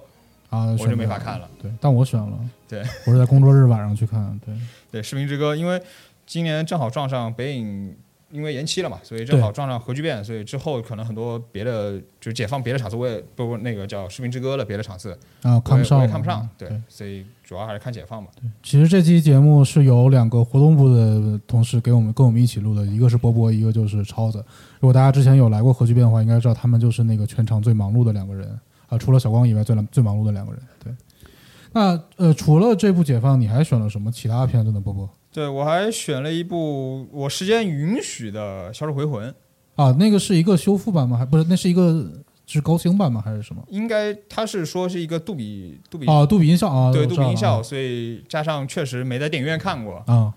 [0.51, 1.49] 啊，》我就没法看了。
[1.59, 2.39] 对，但我选了。
[2.67, 4.39] 对，我是在工作日晚上去看。
[4.45, 4.53] 对，
[4.91, 5.81] 对，《士兵之歌》，因为
[6.27, 7.95] 今年正好撞上北影
[8.31, 16.47] 因为延期了嘛，所以正好撞上核聚变，所以之后可能很多别的就是解放别的场次，我也不不那个叫《士兵之歌》了别的场次，啊，看不上，我也看不上。
[16.57, 18.29] 对对，所以主要还是看解放吧。
[18.61, 24.37] 其实这期节目是由两个活动部的同事给我们跟我们一起录的，一个是波波，一个就是超子。
[24.79, 28.59] 如果大家之前有来过核聚变的话，应该知道他们就是那个全场最忙碌的两个人。
[28.87, 30.61] 啊，除了小光以外最最最忙碌的两个人。
[30.83, 30.91] 对，
[31.73, 34.79] 那呃，除了这部《解放》，你还选了什么其他片子呢？
[34.79, 39.29] 波波对我还选了一部我时间允许的《销售回魂》，
[39.75, 41.17] 啊，那个是一个修复版吗？
[41.17, 41.45] 还不是？
[41.47, 42.11] 那是一个
[42.47, 43.21] 是高清版吗？
[43.23, 43.63] 还是什么？
[43.69, 50.33] 应该它是说是一个杜比杜比、啊，杜比音效啊，对杜比音效，所以加上确实没在电影院看过，啊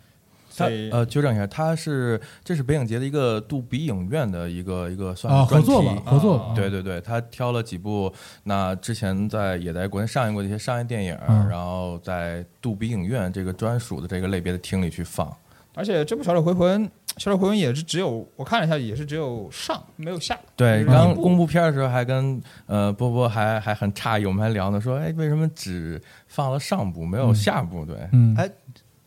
[0.57, 8.13] 它所以呃，纠正一下，他是这是北影节的一个杜比影院的一个一个算啊，是专合作吧题，合作吧啊对对对，他挑了几部
[8.45, 15.35] 那之前在也在国内上映过的一些商业电影，嗯然后在杜比影院这个专属的这个类别的厅里去放。
[15.75, 16.85] 而且这部《小丑回魂》
[17.17, 20.39] 《小丑回魂》也是只有我看了一下，也是只有上没有下。
[20.55, 27.87] 对，嗯刚公布片的时候还跟呃波波还还很诧异，我们还聊呢，说哎为什么只放了上部没有嗯下部？
[27.87, 28.47] 对嗯，哎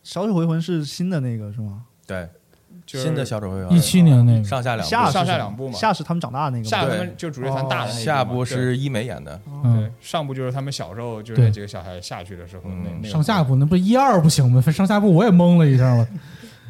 [0.06, 1.82] 小丑回魂是新的那个是吗？
[2.06, 2.28] 对，
[2.86, 4.44] 就是新的小丑回魂一七年那个。
[4.44, 5.26] 上下两部，上下是什么？
[5.26, 5.74] 下两部嘛。
[5.76, 9.80] 下是他们长大的那个下他们就主角团大的那一下部是医美演的，对嗯。
[9.80, 11.46] 对，上部就是他们小时候就是对。
[11.46, 12.84] 那几个小孩下去的时候嗯。
[12.84, 14.60] 那那个上下部那不一二不行吗？
[14.60, 16.06] 上下部我也懵了一下了，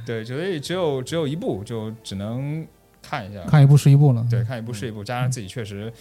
[0.07, 2.67] 对，所以只有只有一部，就只能
[3.03, 4.27] 看一下，看一部是一部了。
[4.31, 5.93] 对，看一部是一部，加上自己确实没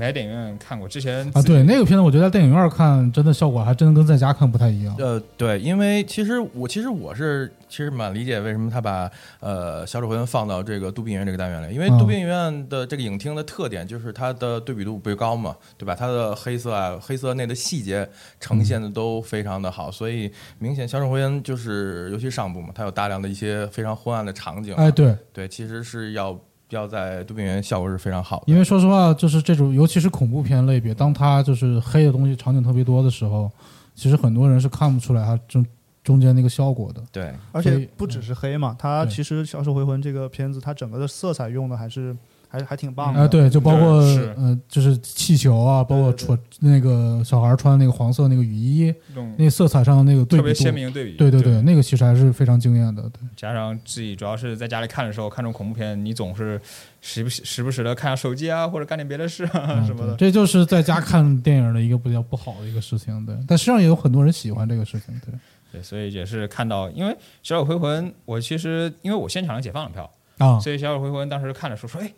[0.00, 4.94] 在电影院看过，之前啊，对那个片子，我觉得在电影院看真的效果还真的跟在家看不太一样。
[4.98, 15.94] 呃，对，因为其实我其实我是其实蛮理解为什么他把呃小丑回魂放到这个杜宾影院这个单元里，因为嗯杜宾影院的这个影厅的特点就是它的对比度不高嘛，对吧？
[15.94, 18.08] 它的黑色啊、黑色内的细节
[18.40, 26.38] 呈现的都非常的好，所以明显小丑回魂就是尤其上部嘛，它有大量的一些非常昏暗的场景啊，哎，对，对，其实是要
[26.70, 33.50] 要在杜比影院效果是非常好的，因为说实话，就是这种，尤其是恐怖片类别，当它就是黑的东西场景特别多的时候，
[33.94, 35.64] 其实很多人是看不出来它中
[36.02, 37.02] 中间那个效果的。
[37.12, 37.32] 对。
[37.52, 42.16] 而且不只是黑嘛，它其实《小丑回魂》这个片子，它整个的色彩用的还是
[42.58, 43.20] 还还挺棒的。
[43.20, 48.94] 啊，对，就包括对是呃，就是气球啊，包括穿那个小孩穿那个黄色那个雨衣，
[49.36, 53.02] 那色彩上的那个对特别鲜明对比，对对对，那个其实还是非常惊艳的。
[53.02, 56.60] 对，加上自己主要是在家里看的时候，看这种恐怖片，你总是
[57.00, 60.14] 时不时时不时的看下手机啊，或者干点别的事啊嗯什么的。
[60.16, 63.24] 这就是在家看电影的一个比较不好的一个事情。
[63.26, 65.20] 对，但实际上也有很多人喜欢这个事情。
[65.24, 65.34] 对，
[65.72, 72.10] 对，所以也是看到，因为《小丑回魂》，我其实因为我现场解放了票，啊，所以《小丑回魂》当时看的时候说，哎，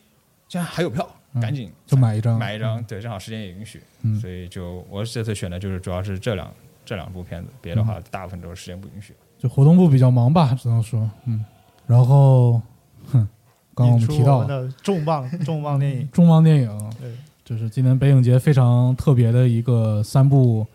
[0.48, 4.18] 竟然还有票，嗯赶紧就买一张，买一张，对，正好时间也允许，嗯。
[4.18, 6.50] 所以就我这次选的就是主要是这两
[6.84, 7.86] 这两部片子，别的嗯。
[7.86, 9.14] 话大部分都是时间不允许。
[9.38, 11.44] 就活动部比较忙吧，只能说，嗯，
[11.86, 12.60] 然后，
[13.04, 13.28] 哼，
[13.72, 17.12] 刚刚我们提到的重磅重磅电影，重磅电影，对，
[17.44, 20.66] 就是今年北影节非常特别的一个三部，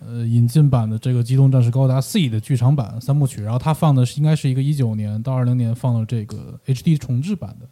[0.00, 7.66] 呃，引进版的这个《机动战士高达 C》的剧场版三部曲，然后它放的是应该是一个一九年到二零年放的这个 HD 重制版的，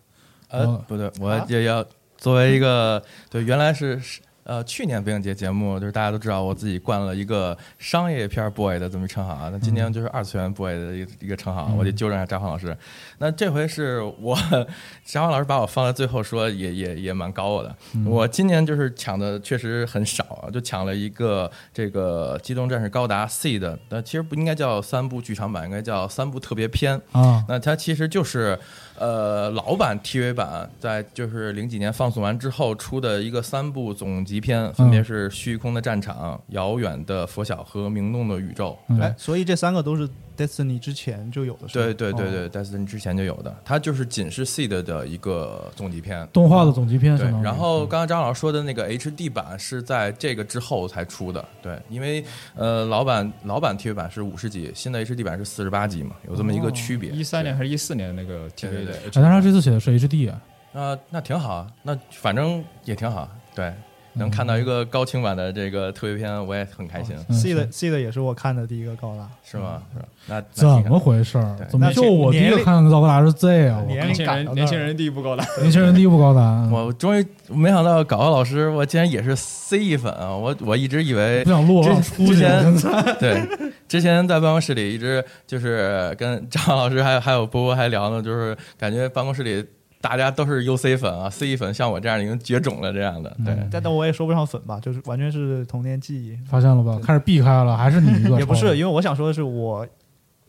[0.52, 1.44] 呃哦，不对，我啊？
[1.48, 1.84] 也要
[2.16, 12.76] 作为一个对，原来是是呃去年北影节节目，就是大家都知道我自己冠了一个商业片 boy 的这么一称号啊，那今年就是二次元 boy 的一个一个称号，嗯我得纠正一下张华老师。
[13.18, 14.36] 那这回是我
[15.06, 18.04] 张华老师把我放在最后说也也也蛮高我的，嗯。
[18.06, 27.00] 我今年就是抢的确实很少啊，就抢了一个这个机动战士高达 C 的，那其实不应该叫三部剧场版，应该叫三部特别篇。
[27.12, 28.58] 啊，那它其实就是，
[28.98, 38.70] 呃，老版 TV 版在就是零几年放送完之后出的一个三部总集篇，分别是《虚空的战场》、《遥远的佛晓》和《明洞的宇宙》。
[38.88, 46.26] 嗯哎，所以这三个都是 Destiny 之前就有的，对对对对哦，Destiny 之前就有的，它就是仅是 Seed 的一个总集篇。
[46.32, 52.24] 动画的总集篇对然后刚刚张老师说的那个 HD 版是在这个之后才出的，对，因为
[52.54, 57.10] 呃老版老版 TV 版是五十集，新的 HD 版是四十八集嘛，有这么一个区别。
[57.10, 60.40] 一三年还是一四年的那个 TV 的对对对 HD 哎，但他这次写的是 HD 啊，
[60.74, 63.72] 啊，那挺好啊，那反正也挺好，对，
[64.14, 69.82] 能看到一个高清版的这个特别片，我也很开心，嗯 C 的 C 的也是我看的第一个高达，是吗？
[69.92, 70.06] 是吧？
[70.26, 71.56] 那那怎么回事儿？
[71.70, 73.80] 怎么那就我第一个看的高达是 Z 啊？
[73.80, 80.34] 我年年轻人年轻人第一部高达，年轻人第一部高达，我终于没想到搞搞老师，我竟然也是 C 粉啊！
[80.34, 82.76] 我我一直以为不想录了，之出去之前
[83.18, 83.42] 对，
[83.88, 89.64] 之前在办公室里一直就是跟张老师还有还有波波还聊呢，就是感觉办公室里
[90.02, 93.54] 大家都是 UC 粉啊，C 粉像我这样已经绝种了这样的，对。
[93.54, 96.36] 嗯但但我也说不上粉吧，就是完全是童年记忆。
[96.44, 97.00] 发现了吧？
[97.02, 98.36] 开始避开了，还是你一个？
[98.40, 99.86] 也不是，因为我想说的是我。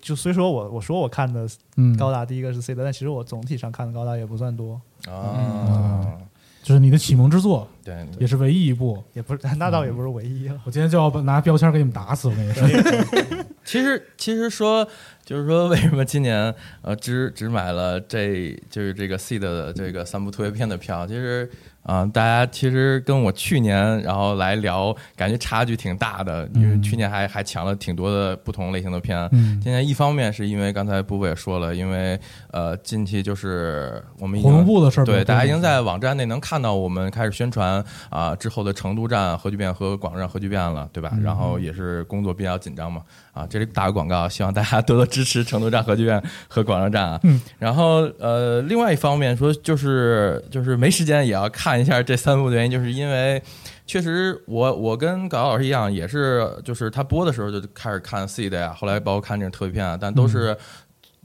[0.01, 1.47] 就虽说我我说我看的
[1.77, 6.17] 嗯，高达第一个是 C 的，但其实我总体上看的高达也不算多，啊，
[6.61, 9.01] 就是你的启蒙之作，对，也是唯一一部。
[9.13, 10.59] 也不是 那倒也不是唯一了。
[10.65, 12.67] 我今天就要把拿标签给你们打死，我跟你说。
[13.63, 14.85] 其实其实说
[15.25, 21.07] 就是说，为什么今年呃只只买了这就是这个 C 的这个三部特别片的票？
[21.07, 21.49] 其实
[21.83, 29.17] 啊、大家其实跟我去年然后来聊，感觉差距挺大的，因为去年还还抢了挺多的不同类型的片。
[29.33, 32.17] 嗯，今年一方面是因为刚才布布也说了，因为
[32.51, 41.11] 呃近期就是我们已经部的事儿对，大家已经在网站内能看到我们开始宣传啊、之后的成都站核聚变和广州站核聚变了，对吧？
[41.15, 43.01] 嗯然后也是工作比较紧张嘛，
[43.33, 47.19] 啊，这里打个广告，希望大家多多支持成都站核聚变和广州站啊。
[47.23, 53.43] 嗯，然后呃，另外一方面说就是就是没时间也要看一下这三部的原因，就是因为。
[53.85, 60.55] 确实我，我跟高老师一样，也是，就是他播的时候就开始看 C 的呀，后来包括看这种特别片啊，但都是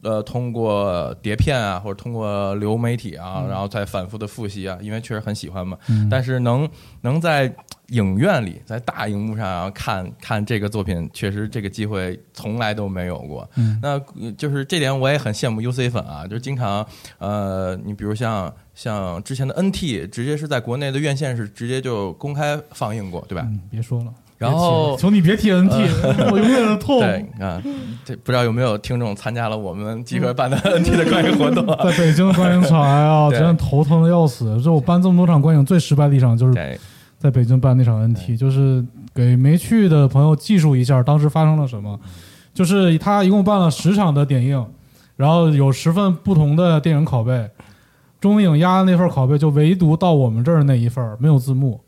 [0.02, 5.76] 呃，通过碟片啊，或者通过流媒体啊，然后再反复的复习啊，因为确实很喜欢嘛。
[5.88, 6.68] 嗯但是能
[7.00, 7.52] 能在
[7.88, 13.48] 影院里，在大荧幕上然后看看这个作品，确实这个机会从来都没有过。
[13.56, 16.86] 嗯那呃就是这点我也很羡慕 UC 粉啊，就是经常
[17.18, 23.42] 呃，你比如像像之前的 NT，直接是在国内的院线是直接就公开放映过，对吧？
[23.48, 24.14] 嗯，别说了。
[24.38, 27.00] 然后求你别提 NT，我永远的痛。
[27.00, 27.60] 对啊，
[28.04, 31.84] 这不知道有没有听众参加了我们集合办的 NT 的观影活动啊？
[31.84, 34.60] 在北京的观影场，哎呀，真的头疼的要死。
[34.62, 36.80] 就我办这么多场观影，最失败的一场就是，
[37.18, 41.98] 在北京办那场 NT，就是给没去的朋友记述一下当时发生了什么。
[42.54, 44.64] 就是他一共办了十场的点映，
[45.16, 47.48] 然后有十份不同的电影拷贝，
[48.20, 51.80] 中影压的那份拷贝就唯独到我们这儿那一份没有字幕，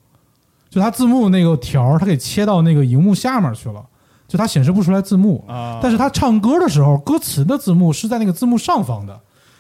[0.71, 3.85] 就它字幕那个条儿，它给切到那个荧幕下面去了，
[4.29, 5.45] 就它显示不出来字幕。
[5.49, 9.19] 啊，但是它唱歌的时候，歌词的字幕是在那个字幕上方的，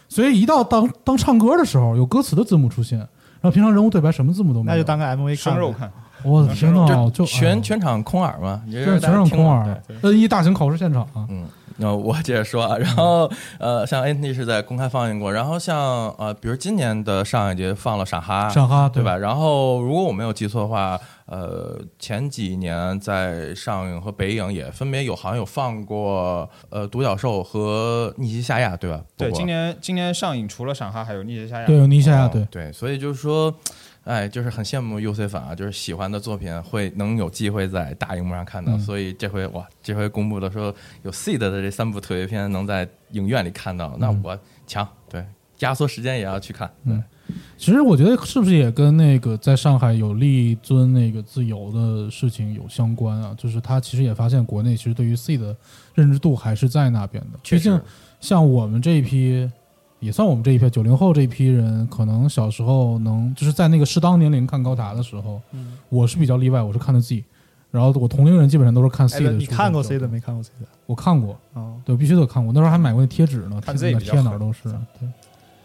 [0.08, 3.08] 所以一到当当唱歌的时候，有歌词的字幕出现，然
[3.42, 4.76] 后平常人物对白什么字幕都没有。
[4.76, 5.32] 那就当个 MV 看呗。
[5.32, 5.92] 啊生肉看，
[6.22, 10.10] 我的天呐，全全场空耳嘛，也就是全场空耳对。
[10.12, 11.44] N 一大型考试现场啊，嗯，
[11.80, 19.16] 那我接着说啊，然后呃，像 NT 是在公开放映过，然后像呃，比如今年的上一节放了傻哈，傻哈对吧？？
[19.16, 29.00] 然后如果我没有记错的话，呃，前几年在上映和北影也分别有好像有放过呃独角兽和逆袭夏亚，对吧？
[29.16, 33.54] 对，今年今年上映除了傻哈，还有逆袭夏亚，对，有尼夏亚，哦对，对，所以就是说，
[34.10, 38.78] 哎，就是很羡慕 UC 粉啊，就是喜欢的作品会能有机会在大荧幕上看到，嗯。
[38.80, 44.20] 所以这回哇，这回公布的说有 Seed 的这三部特别片能在影院里看到，那嗯。
[44.24, 45.24] 我强，对，
[45.60, 47.04] 压缩时间也要去看，对，嗯。
[47.56, 53.32] 其实我觉得是不是也跟那个在上海有立尊那个自由的事情有相关啊？
[53.38, 55.56] 就是他其实也发现国内其实对于 seed 的
[55.94, 57.80] 认知度还是在那边的，毕竟
[58.18, 59.48] 像我们这一批，
[60.00, 67.22] 也算我们这一批九零后这一批人，可能小时候能就是在那个适当年龄看高达的时候，嗯我是比较例外，我是看的 Z，
[67.70, 69.32] 然后我同龄人基本上都是看 C 哎的。
[69.32, 70.08] 你看过 C 的？
[70.08, 70.66] 没看过 C 的？
[70.86, 72.52] 我看过，哦，对，我必须得看过。
[72.52, 74.64] 那时候还买过那贴纸呢，看贴狠贴哪儿都是。
[74.98, 75.08] 对，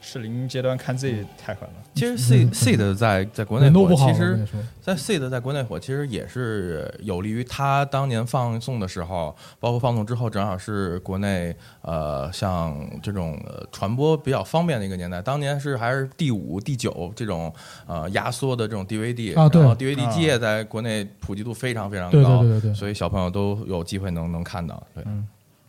[0.06, 1.74] 适龄阶段看 Z 太狠了。
[1.95, 3.95] 其实 C 嗯 Seed 在 在国内火。
[3.95, 15.20] 其实我跟你说，在 Seed 在国内火，其实也是有利于他当年放送的时候，包括放送之后，正好是国内呃像这种呃传播比较方便的一个年代。
[15.22, 17.51] 当年是还是第五、第九这种
[17.88, 22.74] 呃压缩的这种 DVD，啊对然后 DVD 啊机也在国内普及度非常非常对对高，对对对。
[22.76, 24.82] 所以小朋友都有机会能能看到。
[24.93, 25.03] 对，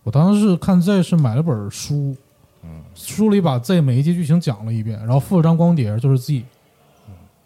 [0.03, 2.14] 我当时是看 Z 是买了本书，
[2.68, 6.42] 嗯，书里把 Z 每一集剧情讲了一遍，然后附了张光碟，就是 Z，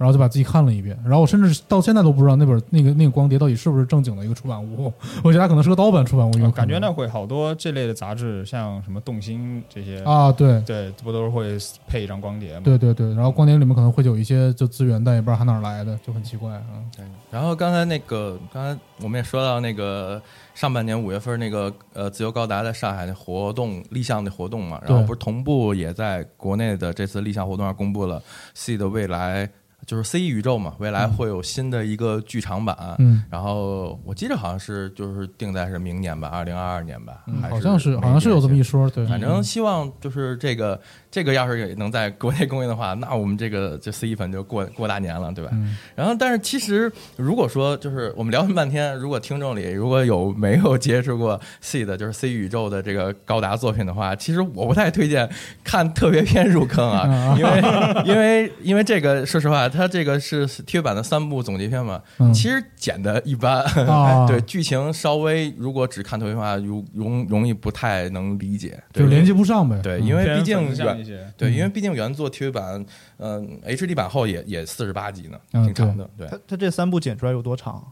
[0.01, 4.91] 然后就把自己看了一遍，然后我甚至到现在都不知道那本那个那个光碟到底是不是正经的一个出版物，
[5.23, 12.63] 我觉得它可能是个盗版出版物，因为我感觉那会好多这类的杂志，像什么动心这些，啊，对对，不都是会配一张光碟吗？
[12.65, 16.63] 对对对，然后光碟里面可能会有一些就资源，但也不知道它哪儿来的，就很奇怪啊。
[16.97, 20.21] 对，然后刚才那个，刚才我们也说到那个
[20.55, 28.23] 上半年五月份那个呃自由高达在上海的活动立项的活动嘛，然后不是同步也在国内的这次立项活动上公布了
[28.55, 29.49] C 的未来
[29.91, 32.95] 就是 C E 宇宙嘛，未来会有新的一个剧场版。
[33.01, 40.81] 嗯然后我记得好像是就是定在是明年吧，二零二二年吧，嗯，还好像是好像是有这么一说，对，反正希望就是这个
[41.11, 45.51] 这个要是也能在国内公映的话，那我们这个就 C 粉就过过大年了，对吧？
[45.53, 45.77] 嗯。
[45.97, 55.29] 然后，但是其实如果说就是我们聊了半天，如果听众里如果有没有接触过 C 的，就是 C 宇宙的这个高达作品的话，其实我不太推荐
[55.65, 62.33] 看特别篇入坑啊，啊 因为因为因为这个说实话，它这个是 TV 版的三部总结篇嘛，嗯。
[62.33, 69.03] 其实剪的一般，啊 对剧情稍微如果只看特别篇的话，容容容易不太能理解，对。
[69.03, 69.79] 就连接不上呗。
[69.83, 70.07] 对，嗯。
[70.07, 72.85] 因为毕竟粉向原一些，对，嗯因为毕竟原作 TV 版，
[73.19, 76.09] 嗯、HD 版后也也四十八集呢，嗯挺长的。
[76.17, 77.83] 对，它它这三部剪出来有多长？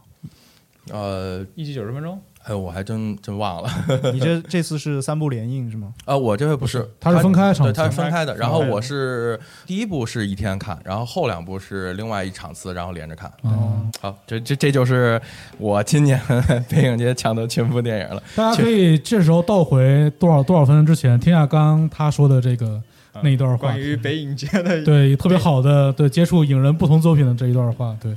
[0.91, 3.69] 呃，一集九十分钟，哎，我还真真忘了。
[4.11, 5.93] 你这 这次是三部连映是吗？
[6.05, 8.35] 啊，我这回不是，它是分开场它是分开的。
[8.37, 13.31] 然后我是第一部是一天看，然后后两部是另外一场次，然后连着看。
[13.43, 15.21] 哦，好，这这这就是
[15.59, 16.19] 我今年
[16.67, 18.23] 电影节抢的全部电影了。
[18.35, 22.81] 大家可以这时候倒回多少多少分钟之前，听下刚刚他说的这个
[23.23, 28.15] 那一段话关于北影节的对特别好的对接触影人不同作品的这一段话，对，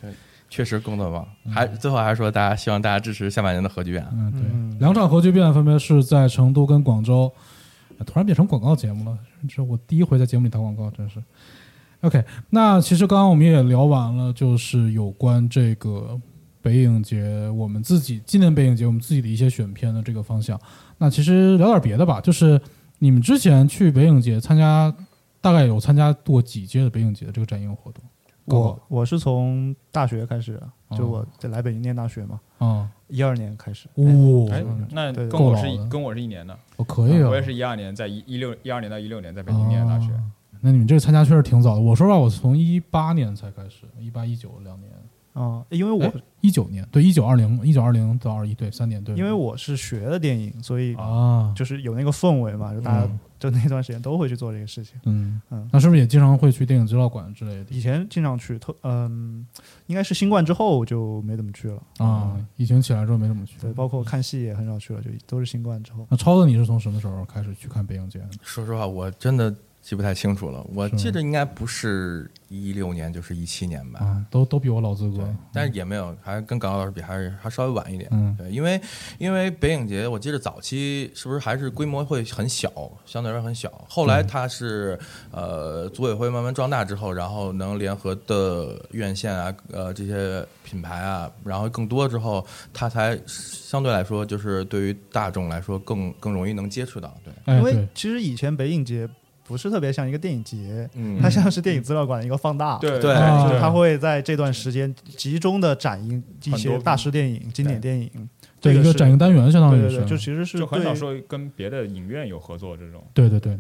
[0.49, 4.07] 确实工作忙，还最后还说大家希望大家支持下半年的核聚变。
[4.13, 7.33] 嗯对，嗯两场核聚变分别是在成都跟广州，
[7.99, 9.19] 呃突然变成广告节目了，
[9.49, 11.23] 这是我第一回在节目里打广告，真是。
[12.03, 16.21] OK，那其实刚刚我们也聊完了，就是有关这个
[16.61, 20.61] 北影节，我们自己今年北影节我们自己的一些选片的这个方向。
[20.99, 22.61] 那其实聊点别的吧，就是
[23.03, 24.95] 你们之前去北影节参加，
[25.41, 28.05] 大概有参加过几届的北影节的这个展映活动？
[28.45, 30.63] 我我是从大学开始，
[30.97, 31.09] 就哦。
[31.09, 33.89] 我在来北京念大学嘛，啊，一二年开始。
[33.95, 40.13] 哦，哎嗯，那跟我是跟我是一年的，哦可以啊，我也是一二年，在一一六一二年到一六年在北京念的大学。
[40.13, 40.23] 哦。
[40.61, 41.81] 那你们这个参加确实挺早的。
[41.81, 44.93] 我说实话，我从一八年才开始，一八一九两年，
[45.33, 46.13] 啊、因为我、哎
[46.43, 49.15] 一九年对，一九二零一九二零到二一对三年对。
[49.15, 54.99] 因为我是学的电影，所以啊，就是有那个氛围嘛，就大家嗯就那段时间都会去做这个事情。
[55.05, 59.47] 嗯嗯那是不是也经常会去电影资料馆之类的以前经常去，特嗯，
[59.87, 61.81] 应该是新冠之后就没怎么去了。
[61.99, 62.37] 啊？
[62.57, 63.57] 疫情起来之后没怎么去。
[63.61, 66.05] 对，包括看戏也很少去了，就都是新冠之后。
[66.11, 68.31] 那超子，你是从什么时候开始去看北影节的？
[68.43, 70.65] 说实话，我真的记不太清楚了。
[70.73, 73.99] 我记得应该不是一六年，就是一七年吧。
[74.01, 78.09] 啊，都都比我老资格。，但是也没有，还跟港澳老师比，还是还稍微晚一点。
[78.13, 78.81] 嗯对，因为
[79.19, 82.71] 因为北影节，我记得早期是不是还是规模会很小，
[83.05, 83.71] 相对来说很小。
[83.89, 84.99] 后来它是
[85.33, 97.13] 呃组委会慢慢壮大之后，然后能联合的院线啊，呃这些品牌啊，然后更多之后，它才相对来说就是对于大众来说更更容易能接触到。
[97.25, 99.09] 对，哎，因为，其实以前北影节
[99.45, 101.19] 不是特别像一个电影节，嗯。
[101.21, 102.79] 它像是电影资料馆的一个放大。
[102.79, 103.13] 对对。
[103.13, 108.11] 啊就是它会在这段时间集中的展映一些大师电影、经典电影。
[108.61, 109.89] 对一个展映单元，相当于是。
[109.89, 113.03] 对对对，就其实是就很少说跟别的影院有合作这种。
[113.13, 113.59] 对对对，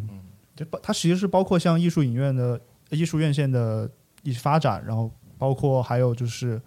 [0.54, 2.60] 就包它其实是包括像艺术影院的
[2.90, 3.90] 艺术院线的
[4.22, 6.62] 一发展，然后包括还有就是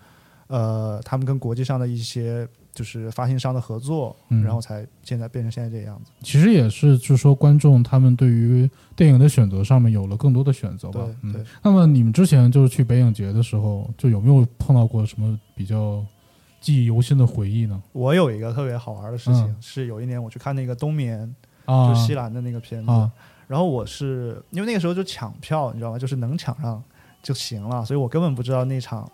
[0.48, 2.46] 呃，他们跟国际上的一些
[2.76, 6.12] 就是发行商的合作，嗯然后才现在变成现在这个样子。
[6.22, 11.00] 其实也是，就是说观众他们对于电影的选择上面有了更多的选择吧。
[11.04, 16.06] 对嗯，那么你们之前就是去北影节的时候，就有没有碰到过什么比较
[16.60, 17.82] 记忆犹新的回忆呢？
[17.94, 21.34] 我有一个特别好玩的事情，嗯是有一年我去看那个《冬眠》，
[21.74, 23.10] 啊，就西兰的那个片子，啊
[23.48, 26.00] 然后我是因为那个时候就抢票，你知道吗？
[26.00, 26.84] 就是能抢上
[27.22, 29.08] 就行了，所以我根本不知道那场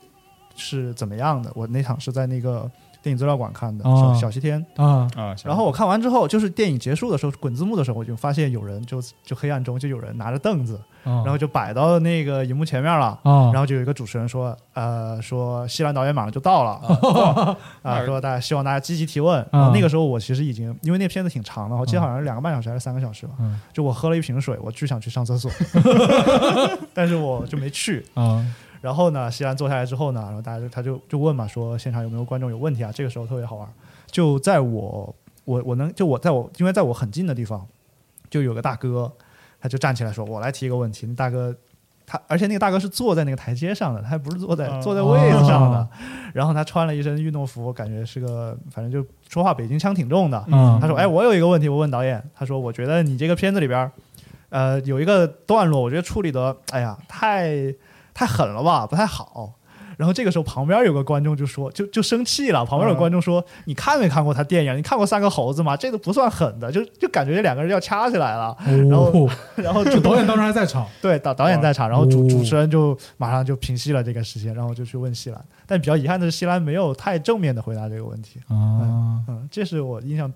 [0.55, 1.51] 是怎么样的。
[1.53, 2.71] 我那场是在那个
[3.01, 4.63] 电影资料馆看的，哦小小西天。
[4.75, 13.17] 啊啊，然后我看完之后，就是电影结束的时候，滚字幕的时候，我就发现有人就就黑暗中就有人拿着凳子，啊，然后就摆到那个荧幕前面了。
[13.23, 19.45] 啊，然后就有一个主持人说，呃，说西兰导演马上就到了，啊， 说大家希望大家积极提问。
[19.51, 23.33] 然后那个时候我其实已经，因为那片子挺长的，我记得好像是两个半小时还是三个小时吧。
[23.39, 25.49] 嗯就我喝了一瓶水，我巨想去上厕所，
[26.93, 28.05] 但是我就没去。
[28.13, 28.45] 啊
[28.81, 32.91] 然后呢，西兰坐下来之后呢，然后大家就他就就问嘛，说现场有没有观众有问题啊？
[32.91, 33.67] 这个时候特别好玩，
[34.07, 35.15] 就在我
[35.45, 37.65] 我我能就我在我因为在我很近的地方，
[38.29, 39.11] 就有个大哥，
[39.59, 41.55] 他就站起来说：“我来提一个问题。”那大哥
[42.05, 45.77] 他而且那个大哥是坐在那个台阶上的，他还不是坐在哦坐在位子上的。
[45.77, 45.87] 哦
[46.33, 50.41] 然后他穿了一身运动服，感觉是个反正就说话北京腔挺重的。
[50.47, 52.23] 嗯他说：“哎，我有一个问题，我问导演。
[52.33, 53.91] 他说，我觉得你这个片子里边儿，
[54.47, 57.51] 呃，有一个段落，我觉得处理的，哎呀，太
[58.13, 59.53] 太狠了吧，不太好。”
[59.97, 62.65] 然后这个时候，旁边有个观众就说，就就生气了。
[62.65, 64.75] 旁边有观众说：“你看没看过他电影？
[64.75, 65.77] 你看过《三个猴子》吗？
[65.77, 68.57] 这个不算狠的，就就感觉这两个人要掐起来了。
[68.65, 75.39] 然后哦，然后就导演当时还在场， 对导导演在场，然后主哦主持人就马上就平息了这个事情，然后就去问西兰。
[75.67, 78.39] 但比较遗憾的是，西兰没有太正面的回答这个问题。
[78.47, 80.31] 啊，嗯，这是我印象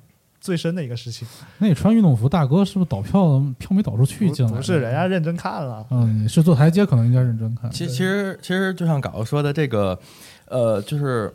[0.45, 1.27] 最深的一个事情。
[1.57, 4.51] 那你穿运动服，大哥是不是倒票票没倒出去进来？
[4.51, 5.85] 不是，人家认真看了。
[5.89, 7.69] 嗯，你是坐台阶，可能应该认真看。
[7.71, 9.99] 其其实其实就像搞哥说的这个，
[10.47, 11.33] 呃，就是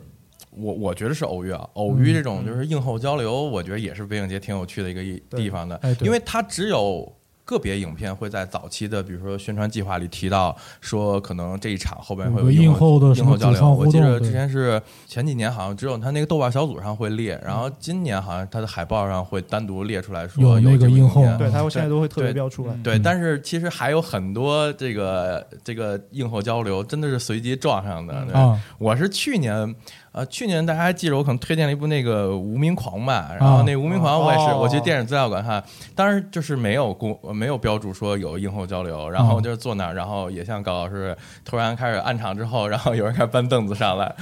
[0.51, 7.11] 我我觉得是偶遇啊，偶遇这种就是映后交流，我觉得也是北影节挺有趣的一个一地方的哎，因为它只有。
[7.51, 13.73] 个别影片会在早期的，比如说宣传计划里提到说，可能这一场后边会有个映映后的什么映后交流。
[13.73, 22.73] 我记得之前是前几年好像只有他那个豆瓣小组上会列，然后今年好像他的海报上会单独列出来说有那个映后对，他会现在都会特别标出来。
[22.81, 28.23] 对，嗯但是其实还有很多这个这个映后交流，真的是随机撞上的。
[28.25, 29.75] 对啊我是去年
[30.13, 34.59] 呃，去年大家还记着我可能推荐了一部那个《无名狂》吧，然后那《无名狂》我也是，哦。
[34.59, 35.63] 我去电影资料馆看，
[35.95, 44.13] 当时就是没有公没有标注说有映后交流，然后就是坐那儿，然后也像高老师突然开始暗场之后， 然后有人开始搬凳子上来，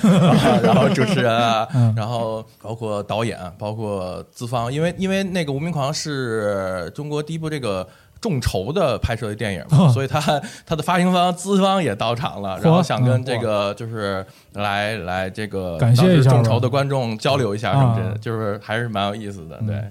[0.61, 1.91] 然后主持人啊，嗯。
[1.97, 7.87] 然后包括导演，包括资方，因为因为那个《无名狂》是中国第一部这个。
[8.21, 10.19] 众筹的拍摄的电影所以他
[10.65, 18.15] 他 的发行方资方也到场了，然后想跟这个就是来来这个感谢众筹的观众交流一下什么的，啊。
[18.19, 19.67] 就是还是蛮有意思的，嗯。
[19.67, 19.83] 对，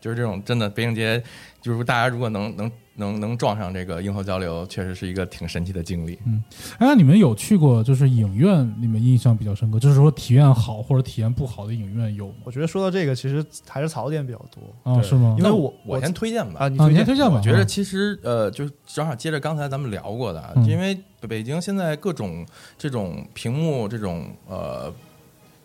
[0.00, 1.22] 就是这种真的北影节，
[1.60, 6.18] 就是大家如果能能能能撞上这个映后交流，确实是一个挺神奇的经历。
[6.26, 6.42] 嗯
[6.78, 12.34] 哎，那你们有去过就是影院，你们印象比较深刻，就是说体验好或者体验不好的影院有吗？
[12.44, 15.34] 我觉得说到这个，其实还是槽点比较多啊，对是吗？
[15.38, 17.36] 因为我我先推荐吧，啊，你啊，推荐你先推荐吧。
[17.36, 24.92] 我觉得啊其实呃，就正好接着刚才咱们聊过的，嗯因为北京现在各种这种屏幕这种呃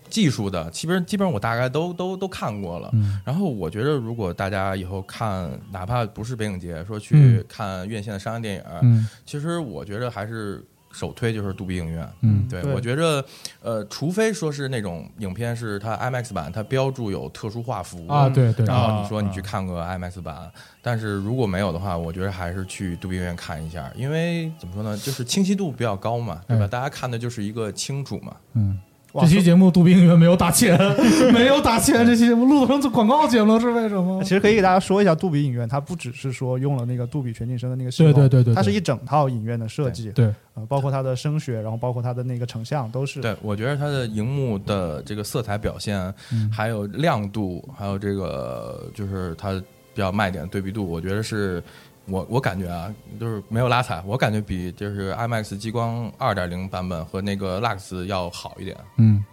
[0.10, 2.90] 技术的，基本基本上我大概都都都看过了。
[2.94, 12.10] 嗯然后我觉得，如果大家以后看，哪怕不是北影节，说去嗯看院线的商业电影，嗯其实我觉得还是首推就是杜比影院。
[12.22, 13.24] 嗯对，对我觉得，
[13.62, 20.52] 呃，除非说是那种影片是它 IMAX 版，它标注有特殊画幅啊，对对，然后啊你说你去看个 IMAX 版，
[20.82, 26.66] 但是如果没有的话，我觉得还是去杜比影院看一下，因为怎么说呢，就是清晰度比较高嘛，对吧？
[26.66, 28.36] 哎大家看的就是一个清楚嘛。
[28.54, 28.80] 嗯。
[29.14, 30.78] 哇这期节目杜比影院没有打钱，
[31.34, 32.06] 没有打钱。
[32.06, 34.30] 这期节目录成做广告节目，是为什么其？
[34.30, 43.20] 实可以给大家说一下，杜比影院它不只是说用了那个杜比全景声的那个系统，对对对对对它是一整套影院的设计，对，呃，包括它的声学，然后包括它的那个成像都是。
[43.20, 45.98] 对，我觉得它的荧幕的这个色彩表现，
[46.32, 49.54] 嗯还有亮度，还有这个就是它
[49.94, 51.62] 比较卖点对比度，我觉得是
[52.10, 58.76] 我我感觉啊，就是没有拉踩，我感觉比就是 IMAX 激光二点零版本和那个 Lux 要好一点。
[58.98, 59.24] 嗯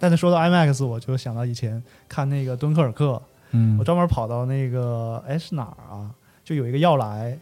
[0.00, 6.10] 但是说到 IMAX，我就想到以前看那个敦刻尔克，嗯我专门跑到那个哎是哪儿啊？
[6.44, 7.36] 就有一个要来，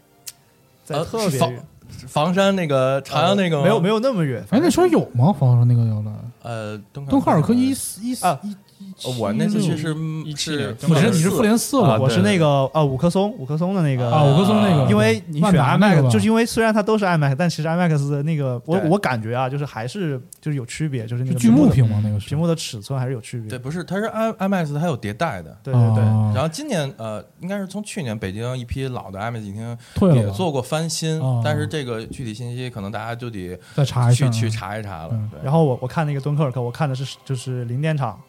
[0.83, 1.63] 在呃特别是房远，
[2.07, 4.43] 房山那个朝阳那个吗没有没有那么远。
[4.49, 5.31] 哎，那时候有吗？
[5.31, 6.11] 房山那个要来，
[6.41, 8.55] 呃，敦敦刻尔克一一，四一四啊一，
[9.03, 22.01] 呃我那次去是17是年你是你是复联四了啊我是那个呃五棵松，五棵松的那个啊，五棵松那个，因为你选万达那个 IMAX，吧就是因为虽然它都是 IMAX，但其实 IMAX 的那个我对我感觉啊，就是还是就是有区别，就是那是剧个幕的屏吗？
[22.03, 23.49] 那个是屏幕的尺寸还是有区别。
[23.49, 25.57] 对，不是，它是 I IMAX 它有迭代的。
[25.63, 29.77] 对对对，哦然后今年呃，应该是从去年北京一批老的 IMAX 影厅
[30.13, 35.29] 也了吧做过翻新哦，但是这个具体信息可能大家就得再查一下啊，去去查一查了嗯。
[35.31, 38.19] 对然后我我看那个敦刻尔克，我看的是就是零点场，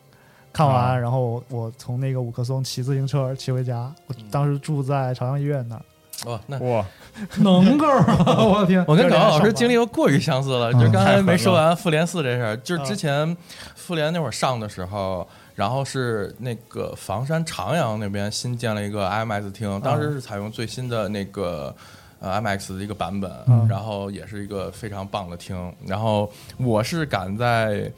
[0.59, 5.82] 看完、啊然后我我从那个五棵松骑自行车骑回家，我嗯当时住在朝阳医院那儿。
[6.26, 6.84] 哦，那哇，
[7.38, 8.42] 能够啊！
[8.44, 13.36] 我的天，我跟有点高老师经历又过于相似了，嗯就刚才没说完复联四这事儿，就是嗯之前
[13.76, 21.72] 复联那会儿上的时候，然后是那个房山长阳那边新建了一个 IMAX 厅，当时是采用最新的那个。
[22.20, 25.72] 呃，IMAX 的一个版本，嗯然后也是一个非常棒的厅。
[25.86, 27.88] 然后我是赶在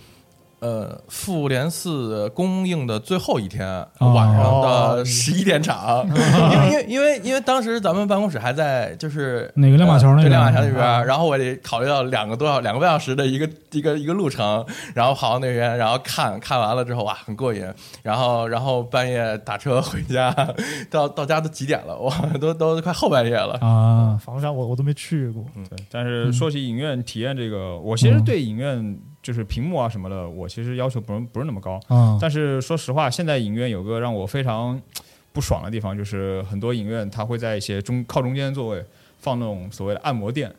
[0.61, 3.67] 呃复联四公映的最后一天、
[3.99, 6.07] 哦晚上哦的十一点场，
[6.53, 17.67] 因为因为因为因为当时咱们办公室还在就是哪个亮马桥那呃亮马桥那边啊，然后我得考虑到两个多小两个半小时的一个一个一个路程，然后跑到那边，然后看看完了之后哇很过瘾，
[18.03, 20.35] 然后然后半夜打车回家，
[20.91, 21.97] 到到家都几点了？
[21.99, 23.59] 哇，都都快后半夜了。
[23.61, 31.81] 啊，房山我我都没去过，嗯对，但是说起影院体验这个，我其实对影院就是屏幕啊什么的，我其实要求不是不是那么高。
[31.89, 34.81] 啊，但是说实话，现在影院有个让我非常
[35.33, 38.85] 不爽的地方，就是很多影院它会在一些中靠中间的座位
[39.19, 40.51] 放那种所谓的按摩垫，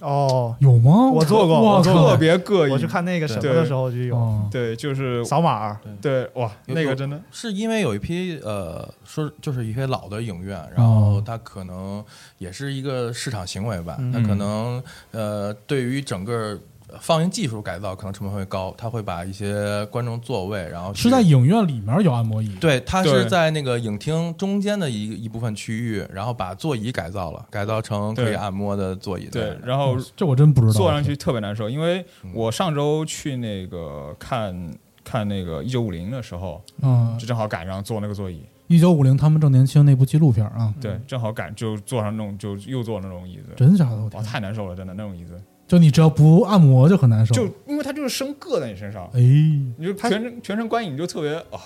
[0.00, 1.10] 哦，有吗？
[1.10, 2.72] 我做过我做过特别膈应。
[2.72, 12.04] 我去看那个什么的时候就有哦对，就是扫码，对哇，那个真的是因为有一批呃，说就是一些老的影院，然后哦它可能
[12.38, 16.58] 也是一个市场行为吧，嗯它可能呃对于整个
[17.00, 29.26] 放映技术改造可能成本会高，他会把一些观众座位，然后是在影院里面有按摩椅，对，它是在那个影厅中间的一一部分区域，然后把座椅改造了，改造成可以按摩的座椅。
[29.30, 29.56] 对。
[29.64, 34.74] 然后哦这我真不知道，坐上去特别难受，因为嗯我上周去那个看
[35.04, 37.16] 看那个一九五零的时候，嗯。
[37.18, 43.96] 就，正好赶上坐那个座椅，一九五零他们正年轻那部纪录片啊，对，正好赶就坐上那种就又坐那种椅子，真假的？
[43.96, 51.60] 我哇，天，太难受了，真的那种椅子，就你只要不按摩就很难受，就因为它就是生硌在你身上，哎，你就全程全程观影你就特别啊，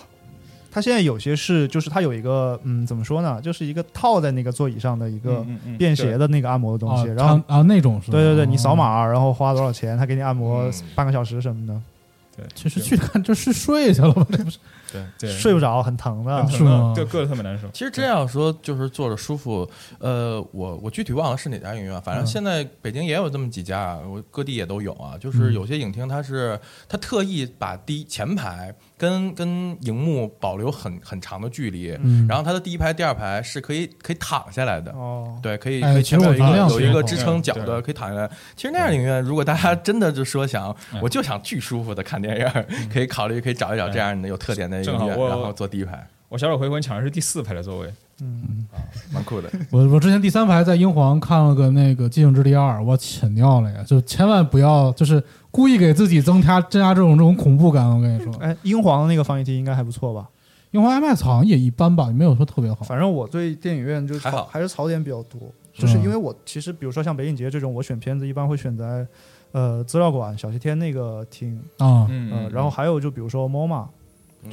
[0.70, 5.46] 它现在有些是就是它有一个嗯怎么说呢，就是一个套在那个座椅上的一个
[5.78, 8.12] 便携的那个按摩的东西，啊然后它啊那种是吧？
[8.12, 11.80] 对对对，你扫哦码然后花多少钱，他给你按摩嗯半个小时什么的。
[12.34, 14.26] 对，其实去看就是睡去了吧？
[14.32, 14.58] 这不是
[15.18, 16.50] 对睡不着，很疼的很。
[16.50, 17.68] 是吗疼的，对，硌得特别难受。
[17.72, 19.68] 其实真要说就是坐着舒服，
[19.98, 25.16] 呃，我我具体忘了是哪家影院，反正现在北京也有这么几家，我各地也都有啊。
[25.18, 34.92] 就是有些影厅它是它特意把第一前排跟跟荧幕保留很很长的距离，嗯然后它的第一排、第二排是可以可以躺下来的。
[34.92, 38.30] 哦，对，可以，哎可以前面有一个有一个支撑脚的，可以躺下来。
[38.54, 48.64] 其实那样影院，如果大家真的就说想，嗯我就想巨舒服的看电影，可以考虑可以找一找这样的有特点的影院，然后坐第一排，我小手回魂抢的是第四排的座位，嗯
[49.12, 49.50] 蛮酷的。
[49.70, 53.82] 我我之前第三排在英皇看了个那个《寂静之地二》，我亲尿了呀！
[53.84, 55.22] 就千万不要就是
[55.52, 57.88] 故意给自己增加增加这种这种恐怖感。
[57.88, 60.28] 我跟你说，哎，英皇的那个放映厅应该还不错吧？
[60.72, 62.82] 英皇 IMAX 好像也一般吧，也没有说特别好。
[62.82, 64.46] 反正我对电影院就还好。
[64.46, 65.38] 还是槽点比较多，
[65.74, 69.06] 就是因为我其实比如说像北影节这种，我选片子一般会选在
[69.52, 72.06] 呃资料馆、小西天那个厅，啊。
[72.08, 73.74] 嗯呃，然后还有就比如说 MoMA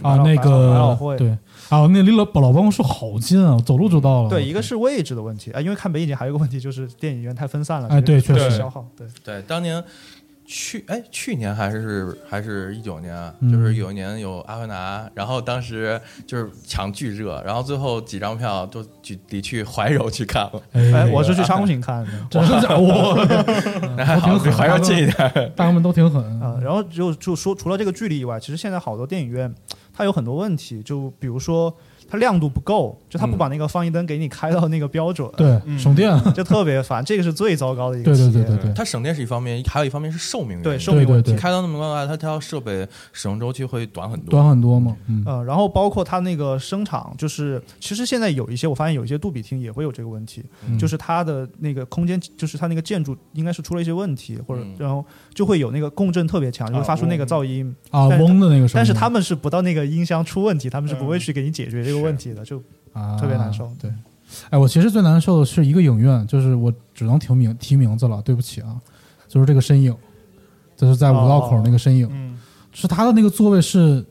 [0.01, 1.17] 啊，那百老百老个汇。
[1.17, 1.29] 对。
[1.69, 4.29] 啊，那离老老办公室好近啊，走路就到了。
[4.29, 8.57] 对，一个是位置的问题啊，因为看北影节还有一个问题就是电影院太分散了，哎对确实。
[8.57, 9.81] 消耗，对，对，当年
[10.51, 22.11] 去哎去年还是还是一九年就是有一年有阿凡达，然后当时就是抢巨热，然后最后几张票都去得去怀柔去看了，哎哎，我是去昌平看的。
[22.31, 22.79] 真的假的？
[22.81, 25.53] 我那还好，比怀柔近一点。
[25.55, 29.53] 大哥们都挺狠啊、然后就就说除了这个距离以外，其实现在好多电影院
[29.93, 31.71] 它有很多问题，就比如说
[32.09, 36.09] 它亮度不够，就它不嗯把那个放映灯给你开到那个标准，，对，省电。
[36.33, 38.31] 就特别烦，这个是最糟糕的一个对对。
[38.31, 40.61] 对对对，它省电是一方面，还有一方面是寿命。
[40.61, 44.29] 对寿命问题开到那么高的话，它它设备使用周期会短很多。
[44.31, 44.95] 短很多嘛。
[45.07, 57.75] 嗯，呃，然后包括它那个声场，就是其实现在有一些，我发现有一些杜比厅也会有这个问题，嗯就是它的那个空间，就是它那个建筑应该是出了一些问题，或者嗯然后就会有那个共振特别强，就会发出那个噪音。
[57.91, 62.61] 啊，嗡的那个声音，但是他们是不到那个音箱出问题，他们是不会去给你解决这个问题的，就
[62.93, 63.71] 啊特别难受。
[63.79, 63.91] 对，
[64.49, 68.75] 哎，我其实最难受的是一个影院，就是我只能提名提名字了，对不起啊，
[69.27, 69.95] 就是这个身影，
[70.75, 72.37] 就是在五道口那个身影，嗯，
[72.71, 74.05] 是他的那个座位是，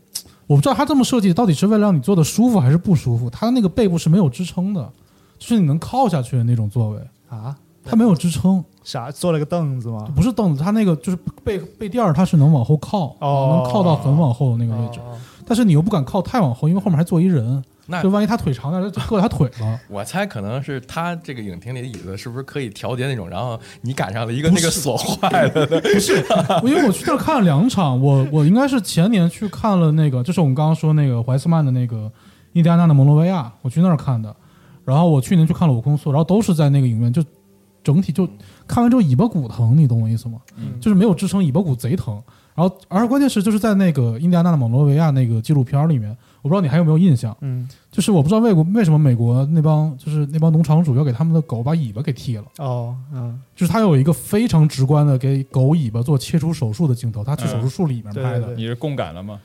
[0.47, 4.89] 我不知道他这么设计到底是为了让你坐的舒服还是不舒服，他的那个背部是没有支撑的，
[5.37, 9.09] 就是你能靠下去的那种座位，啊，它没有支撑，啥？
[9.09, 10.07] 坐了个凳子吗？
[10.15, 15.17] 不是凳子，它那个就是背背垫儿，它是能往后靠，哦能靠到很往后的那个位置，哦。
[15.45, 19.79] 但是你又不敢靠太往后，因为后面还坐一人，那就万一他腿长点，就硌他腿了。
[19.89, 25.81] 我猜可能是他这个影厅里的椅子是不是可以调节那种，然后你赶上了一个那个锁坏了的，
[26.63, 31.95] 因为我去那儿看了两场，我我应该是前年去看了那个，就是我们刚刚说那个怀斯曼的那个
[32.53, 34.35] 《印第安纳的蒙罗维亚》，我去那儿看的。
[34.85, 37.23] 然后我去年去看了《我控诉》，然后都是在那个影院，就
[37.83, 38.27] 整体就
[38.67, 40.39] 看完之后尾巴骨疼，你懂我意思吗？
[40.57, 42.19] 嗯就是没有支撑，尾巴骨贼疼。
[42.55, 52.45] 然后，而关键是就是在那个印第安纳的蒙罗维亚那个纪录片里面，我不知道你还有没有印象，嗯，就是我不知道为国为什么美国那帮就是那帮农场主要给他们的狗把尾巴给剃了。
[52.57, 58.39] 哦，嗯，就是他有一个非常直观的给狗尾巴做切除手术的镜头，他去手术室里面拍的。
[58.39, 59.39] 对对你是共感了吗？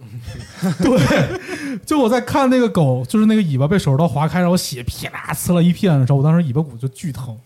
[0.82, 7.36] 对就我在看那个狗，就是那个尾巴被手术刀划开，然后血噼啦呲了一片的时候，我当时尾巴骨就巨疼。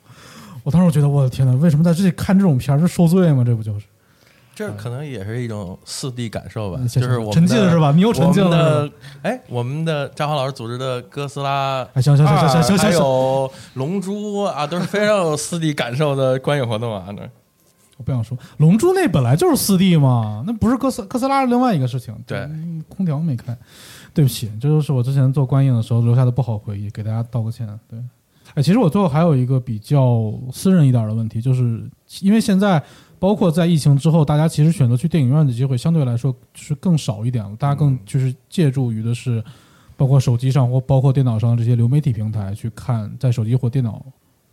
[0.63, 3.43] 我当时我觉得我的天哪，为什么在这里看这种片儿是受罪吗？
[3.45, 3.87] 这不就是？
[4.55, 7.93] 这可能也是一种四 D 感受吧，嗯就是我们沉浸是吧？
[7.93, 8.89] 你又沉浸了
[9.23, 17.07] 哎，我们的张华老师组织的哥斯拉哎，行行行行行行还有龙珠啊，都是非常有四 D 感受的观影活动啊。
[17.17, 17.29] 那。
[17.97, 22.13] 我不想说，龙珠那本来就是四 D 嘛，那不是哥斯哥斯拉是另外一个事情。
[22.27, 22.39] 对。
[22.39, 23.57] 嗯空调没开，
[24.13, 27.67] 对不起，这就是我之前做观影的时候留下的不好回忆，给大家道个歉。
[27.89, 27.99] 对，
[28.55, 31.89] 哎，其实我最后还有一个比较私人一点的问题，就是
[32.21, 32.83] 因为现在
[33.25, 39.43] 包括在疫情之后，大家其实选择去电影院的机会相对来说就是更少一点了，大家更就是借助于的是
[39.97, 44.05] 包括手机上或包括电脑上这些流媒体平台去看，在手机或电脑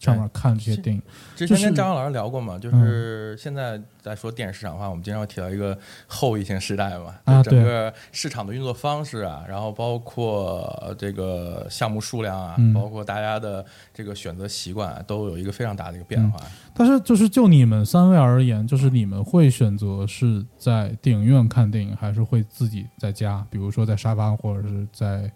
[0.02, 1.02] 上面看这些电影。
[1.36, 5.78] 之前跟张老师聊过嘛，就是现在在说电影市场化，我们经常会提到一个
[6.08, 16.39] 后疫情时代嘛，整个市场的运作方式啊，然后包括这个项目数量啊，嗯包括大家的这个选择习惯啊，都有一个非常大的一个变化。
[16.74, 25.32] 但是就是就你们三位而言，就是你们会选择是在电影院看电影，还是会自己在家，比如说在沙发或者是在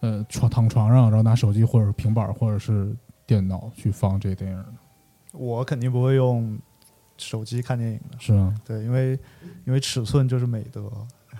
[0.00, 2.94] 呃床躺床上，然后拿手机或者平板或者是
[3.28, 4.64] 电脑去放这个电影呢？
[5.32, 6.58] 我肯定不会用
[7.18, 8.54] 手机看电影的，是吗？
[8.66, 9.10] 对，因为
[9.66, 10.90] 因为尺寸就是美德。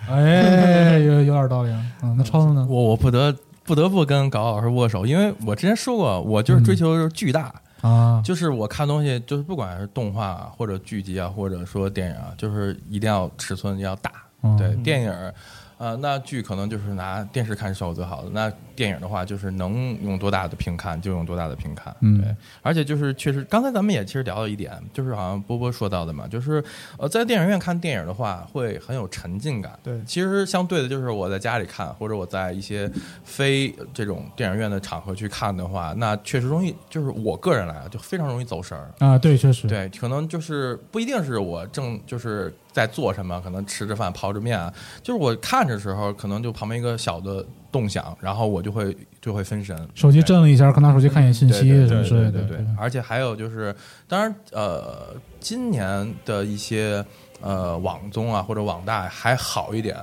[0.06, 1.82] 哎， 有有点道理啊。
[2.02, 2.66] 嗯，那超子呢？
[2.68, 3.34] 我我不得
[3.64, 14.12] 不得不跟高老师握手，因为我之前说过，我就是追求就是巨大，啊，就是我看东西，就是不管是动画啊或者剧集啊，或者说电影啊，就是一定要尺寸要大，
[14.42, 15.34] 嗯对，电影儿，
[15.78, 18.30] 呃，那剧可能就是拿电视看是效果最好的。
[18.30, 21.92] 那电影的话，就是能用多大的屏看就用多大的屏看。
[21.98, 26.62] 嗯对，而且就是确实，刚才咱们也其实聊到一点，就是好像波波说到的嘛，就是
[26.96, 29.76] 呃，在电影院看电影的话，会很有沉浸感。
[29.82, 32.88] 对其实相对的，就是我在家里看，或者我在一些
[33.24, 38.94] 非这种电影院的场合去看的话，那确实容易，就是我个人来啊，就非常容易走神儿。
[39.00, 44.72] 啊，对，确实，对，可能就是不一定是我正就是在做什么，可能吃着饭泡着面啊，
[45.02, 49.76] 就是我看着时候，可能就旁边一个小的动响，然后我就会就会分神。
[49.94, 53.74] 手机震了一下，可拿手机看一眼信息对对对什么之类的，对对对，而且还有就是，
[54.06, 57.04] 当然呃，今年的一些
[57.40, 59.96] 呃网综啊或者网大还好一点。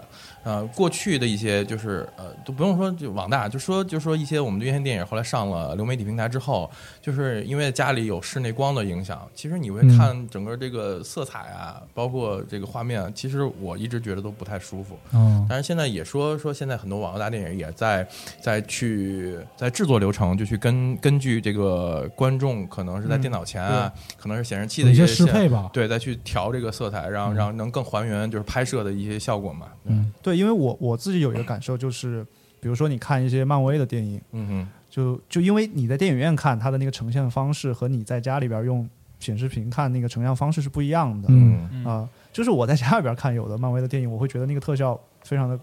[0.46, 6.70] 呃，过去的一些就是呃，都不用说就网大，就说就说一些我们的院线电影后来上了流媒体平台之后，
[7.02, 14.98] 就是因为家里有室内光的影响，其实你会嗯看整个这个色彩啊，包括这个画面，其实我一直觉得都不太舒服。
[15.14, 18.08] 嗯但是现在也说说，现在很多网络大电影也在
[18.40, 29.68] 在去在制作流程，就去根根据这个观众可能是在电脑前啊，可能是显示器的一些些适配吧，对，再去调这个色彩，让嗯让能更还原就是拍摄的一些效果嘛。
[29.86, 32.26] 嗯对，因为我我自己有一个感受，就是
[32.60, 38.88] 比如说你看一些漫威的电影，嗯哼，就就因为你在电影院看它的那个呈现方式和你在家里边用
[39.20, 41.28] 显示屏看那个呈现方式是不一样的。
[41.32, 45.60] 嗯嗯啊、就是我在家里边看有的漫威的电影，我会觉得那个特效非常的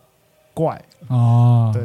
[0.55, 1.83] 怪，啊，对。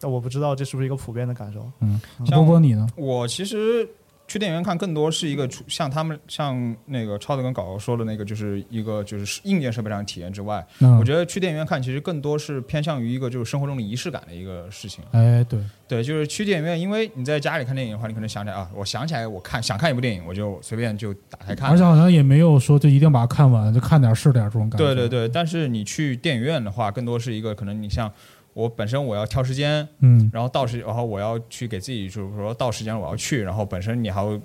[0.00, 1.68] 但我不知道这是不是一个普遍的感受。
[1.80, 2.00] 嗯，
[2.30, 2.86] 波波你呢？
[2.94, 3.84] 我其实
[4.28, 15.02] 去电影院看更多是一个出像他们像那个超子跟搞搞说的那个，就是一个就是硬件设备上的体验之外，嗯我觉得去电影院看其实更多是偏向于一个就是生活中的仪式感的一个事情。
[15.12, 15.58] 哎，对，
[15.88, 21.82] 对，就是去电影院，因为你在家里看电影的话，你可能想起来啊，我想起来我看想看一部电影，我就随便就打开看而且。
[21.82, 24.84] 好像也没有说就一定把它看完，就看点是点这种感觉。
[24.84, 28.12] 对对对，但是你去电影院的话，更多是一个可能你像
[28.58, 30.28] 我本身我要挑时间，嗯。
[30.32, 34.40] 然后到时然后我要去给自己就是说到时间了我要去，然后本身你还要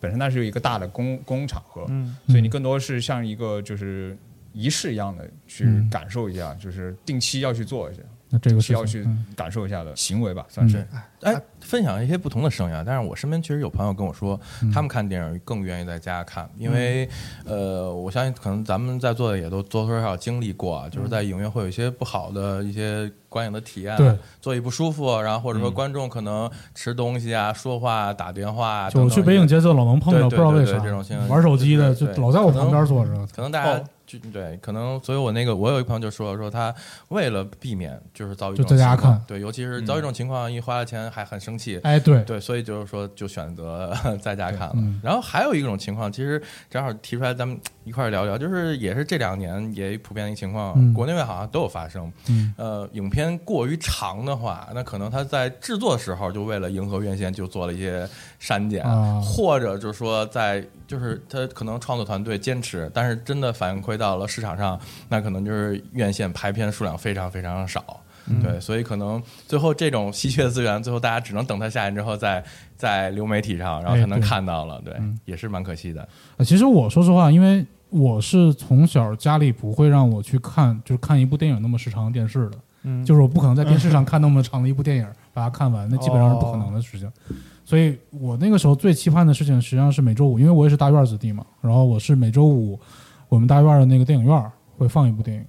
[0.00, 4.16] 本身那是有一个大的公公共场合，嗯，所以你更多是像一个就是
[4.54, 5.90] 仪式一样的去嗯。
[5.90, 8.00] 感受一下，就是定期要去做一下，
[8.30, 9.06] 那这个是需要去
[9.36, 10.86] 感受一下的行为吧，算是。
[11.22, 12.82] 哎，分享一些不同的声音啊。
[12.86, 14.70] 但是我身边确实有朋友跟我说，嗯。
[14.72, 17.06] 他们看电影更愿意在家看，因为
[17.44, 25.74] 呃，我相信可能咱们在座的也都多多少少经历过啊，就是在影院会有一些不好的一些观影的体验座椅不舒服，然后或者说嗯。
[25.74, 33.12] 观众可能吃东西啊、说话、打电话啊，就去北影节就老能碰到，不知道为啥这种情况玩手机的就对老在我旁边坐着。
[33.34, 33.84] 可能大家哦
[34.18, 36.74] 就对，可能所以，我那个我有一朋友就说说他
[37.08, 44.72] 为了避免就是遭遇就这种在家看情况对，尤其是遭遇这种情况，一花了钱还很生气，哎，对，对，所以就是说就选择 在家看了。
[44.76, 47.58] 嗯然后还有一种情况，其实正好提出来，咱们
[47.90, 52.10] 一块儿聊聊，就是也是这两年也普遍的一个情况，嗯国内外好像都有发生。
[52.28, 64.78] 嗯呃，影片过于长的话，那可能他在制作的时候就为了迎合院线就做了一些删减，啊或者就是说在就是他可能创作团队坚持，但是真的反馈到了市场上，
[65.08, 68.00] 那可能就是院线排片数量非常非常少。
[68.26, 72.44] 嗯对，所以可能最后这种稀缺的资源，最后大家只能等它下映之后再
[72.76, 74.80] 在流媒体上，然后才能看到了。
[74.84, 76.06] 对嗯，也是蛮可惜的。
[76.36, 87.10] 呃其实我说实话，因为我是从小家里不会让我去看，就是看一部电影那么时长的电视的，嗯就是我不可能在电视上看那么长的一部电影把它看完，那基本上是不可能的事情。
[87.64, 92.78] 所以我那个时候最期盼的事情实际上是每周五，因为我也是大院子弟嘛，然后我是每周五
[93.28, 95.44] 我们大院的那个电影院会放一部电影。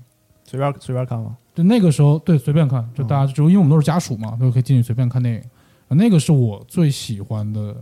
[0.45, 1.37] 随便随便看吗？
[1.55, 5.41] 就那个时候，对，随便看，就大家就因为我们都是家属嘛，都可以进去随便看电影。
[5.87, 7.75] 那个是我最喜欢的，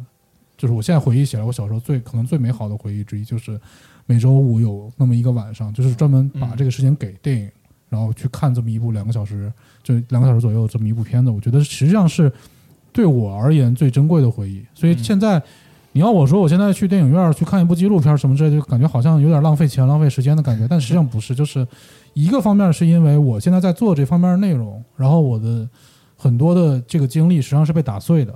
[0.55, 3.59] 就是我现在回忆起来，我小时候最可能最美好的回忆之一，就是
[4.09, 7.47] 每周五有那么一个晚上，就是专门把这个时间给电影，
[7.89, 9.53] 然后去看这么一部两个小时，
[9.83, 11.29] 就两个小时左右这么一部片子。
[11.29, 12.31] 我觉得实际上是
[12.91, 14.65] 对我而言最珍贵的回忆。
[14.73, 15.39] 所以现在。
[15.91, 20.67] 你要我说，我现在去电影院去看一部纪录片什么之类，就感觉好像有点浪费钱、浪费时间的感觉。
[20.67, 21.67] 但实际上不是，就是
[22.13, 25.67] 一个方面是因为我现在在做这方面的内容，然后我的
[26.15, 28.31] 很多的这个经历实际上是被打碎的。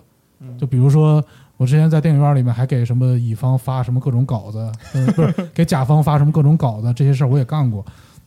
[0.57, 1.23] 就比如说，
[1.63, 7.85] 我之前在电影院里面还给什么乙方发什么各种稿子，嗯，不是给甲方发什么各种稿子，这些事儿我也干过。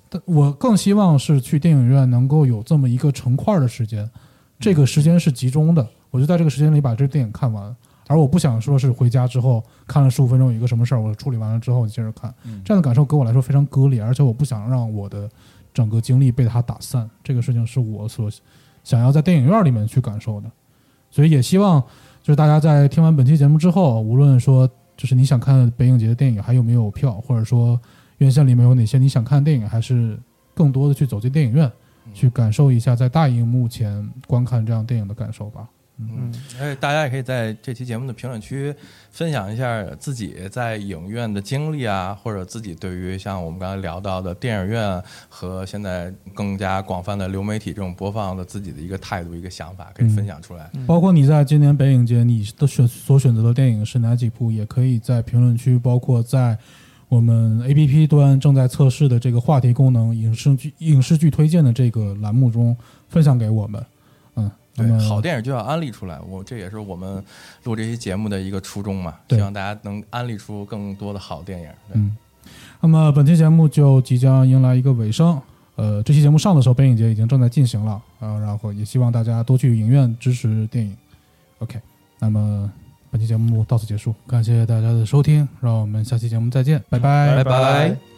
[0.09, 4.11] 但我更希望是去电影院能够有这么一个成块儿的时间，
[4.59, 7.76] 这个时间是集中的，我就在这个时间里把这个电影看完。
[8.07, 12.34] 而我不想说是回家之后看了十五分钟有一个什么事儿，我处理完了之后接着看，
[12.64, 15.28] 这样的感受给我来说非常割裂，而且我不想让我的
[15.74, 17.07] 整个精力被它打散。
[17.22, 18.30] 这个事情是我所
[18.82, 20.51] 想要在电影院里面去感受的，
[21.11, 21.84] 所以也希望
[22.27, 27.81] 就是大家在听完本期节目之后，无论说就是你想看北影节的电影还有没有票，或者说
[28.18, 30.18] 院线里面有哪些你想看的电影，还是
[30.53, 31.70] 更多的去走进电影院，
[32.05, 35.68] 嗯去感受一下在大荧幕前观看这样电影的感受吧。
[35.99, 36.30] 嗯，
[36.61, 38.74] 而且大家也可以在这期节目的评论区
[39.11, 50.70] 分享一下自己在影院的经历啊，或者自己对于像我们刚才聊到的电影院和现在更加广泛的流媒体这种播放的自己的一个态度、一个想法，可以分享出来。
[50.86, 56.59] 包括你在今年北影节你的选所选择的电影是哪几部，也可以在评论区，包括在
[57.09, 62.76] 我们 A P P 端正在测试的这个话题功能影视剧影视剧推荐的这个栏目中
[63.09, 63.82] 分享给我们。
[64.77, 67.22] 对，么好电影就要安利出来，我这也是我们
[67.64, 71.68] 录这期节目的一个初衷嘛，希望大家能安利出更多的好电影。
[71.89, 72.16] 对嗯，
[72.81, 75.41] 那么本期节目就即将迎来一个尾声。
[75.77, 80.97] 呃，这期节目上的时候，北影节已经正在进行了啊、然后也希望大家多去影院支持电影。
[81.59, 81.79] OK，
[82.18, 82.72] 那么
[83.11, 88.16] 本期节目到此结束，感谢大家的收听，让我们下期节目再见，拜拜拜拜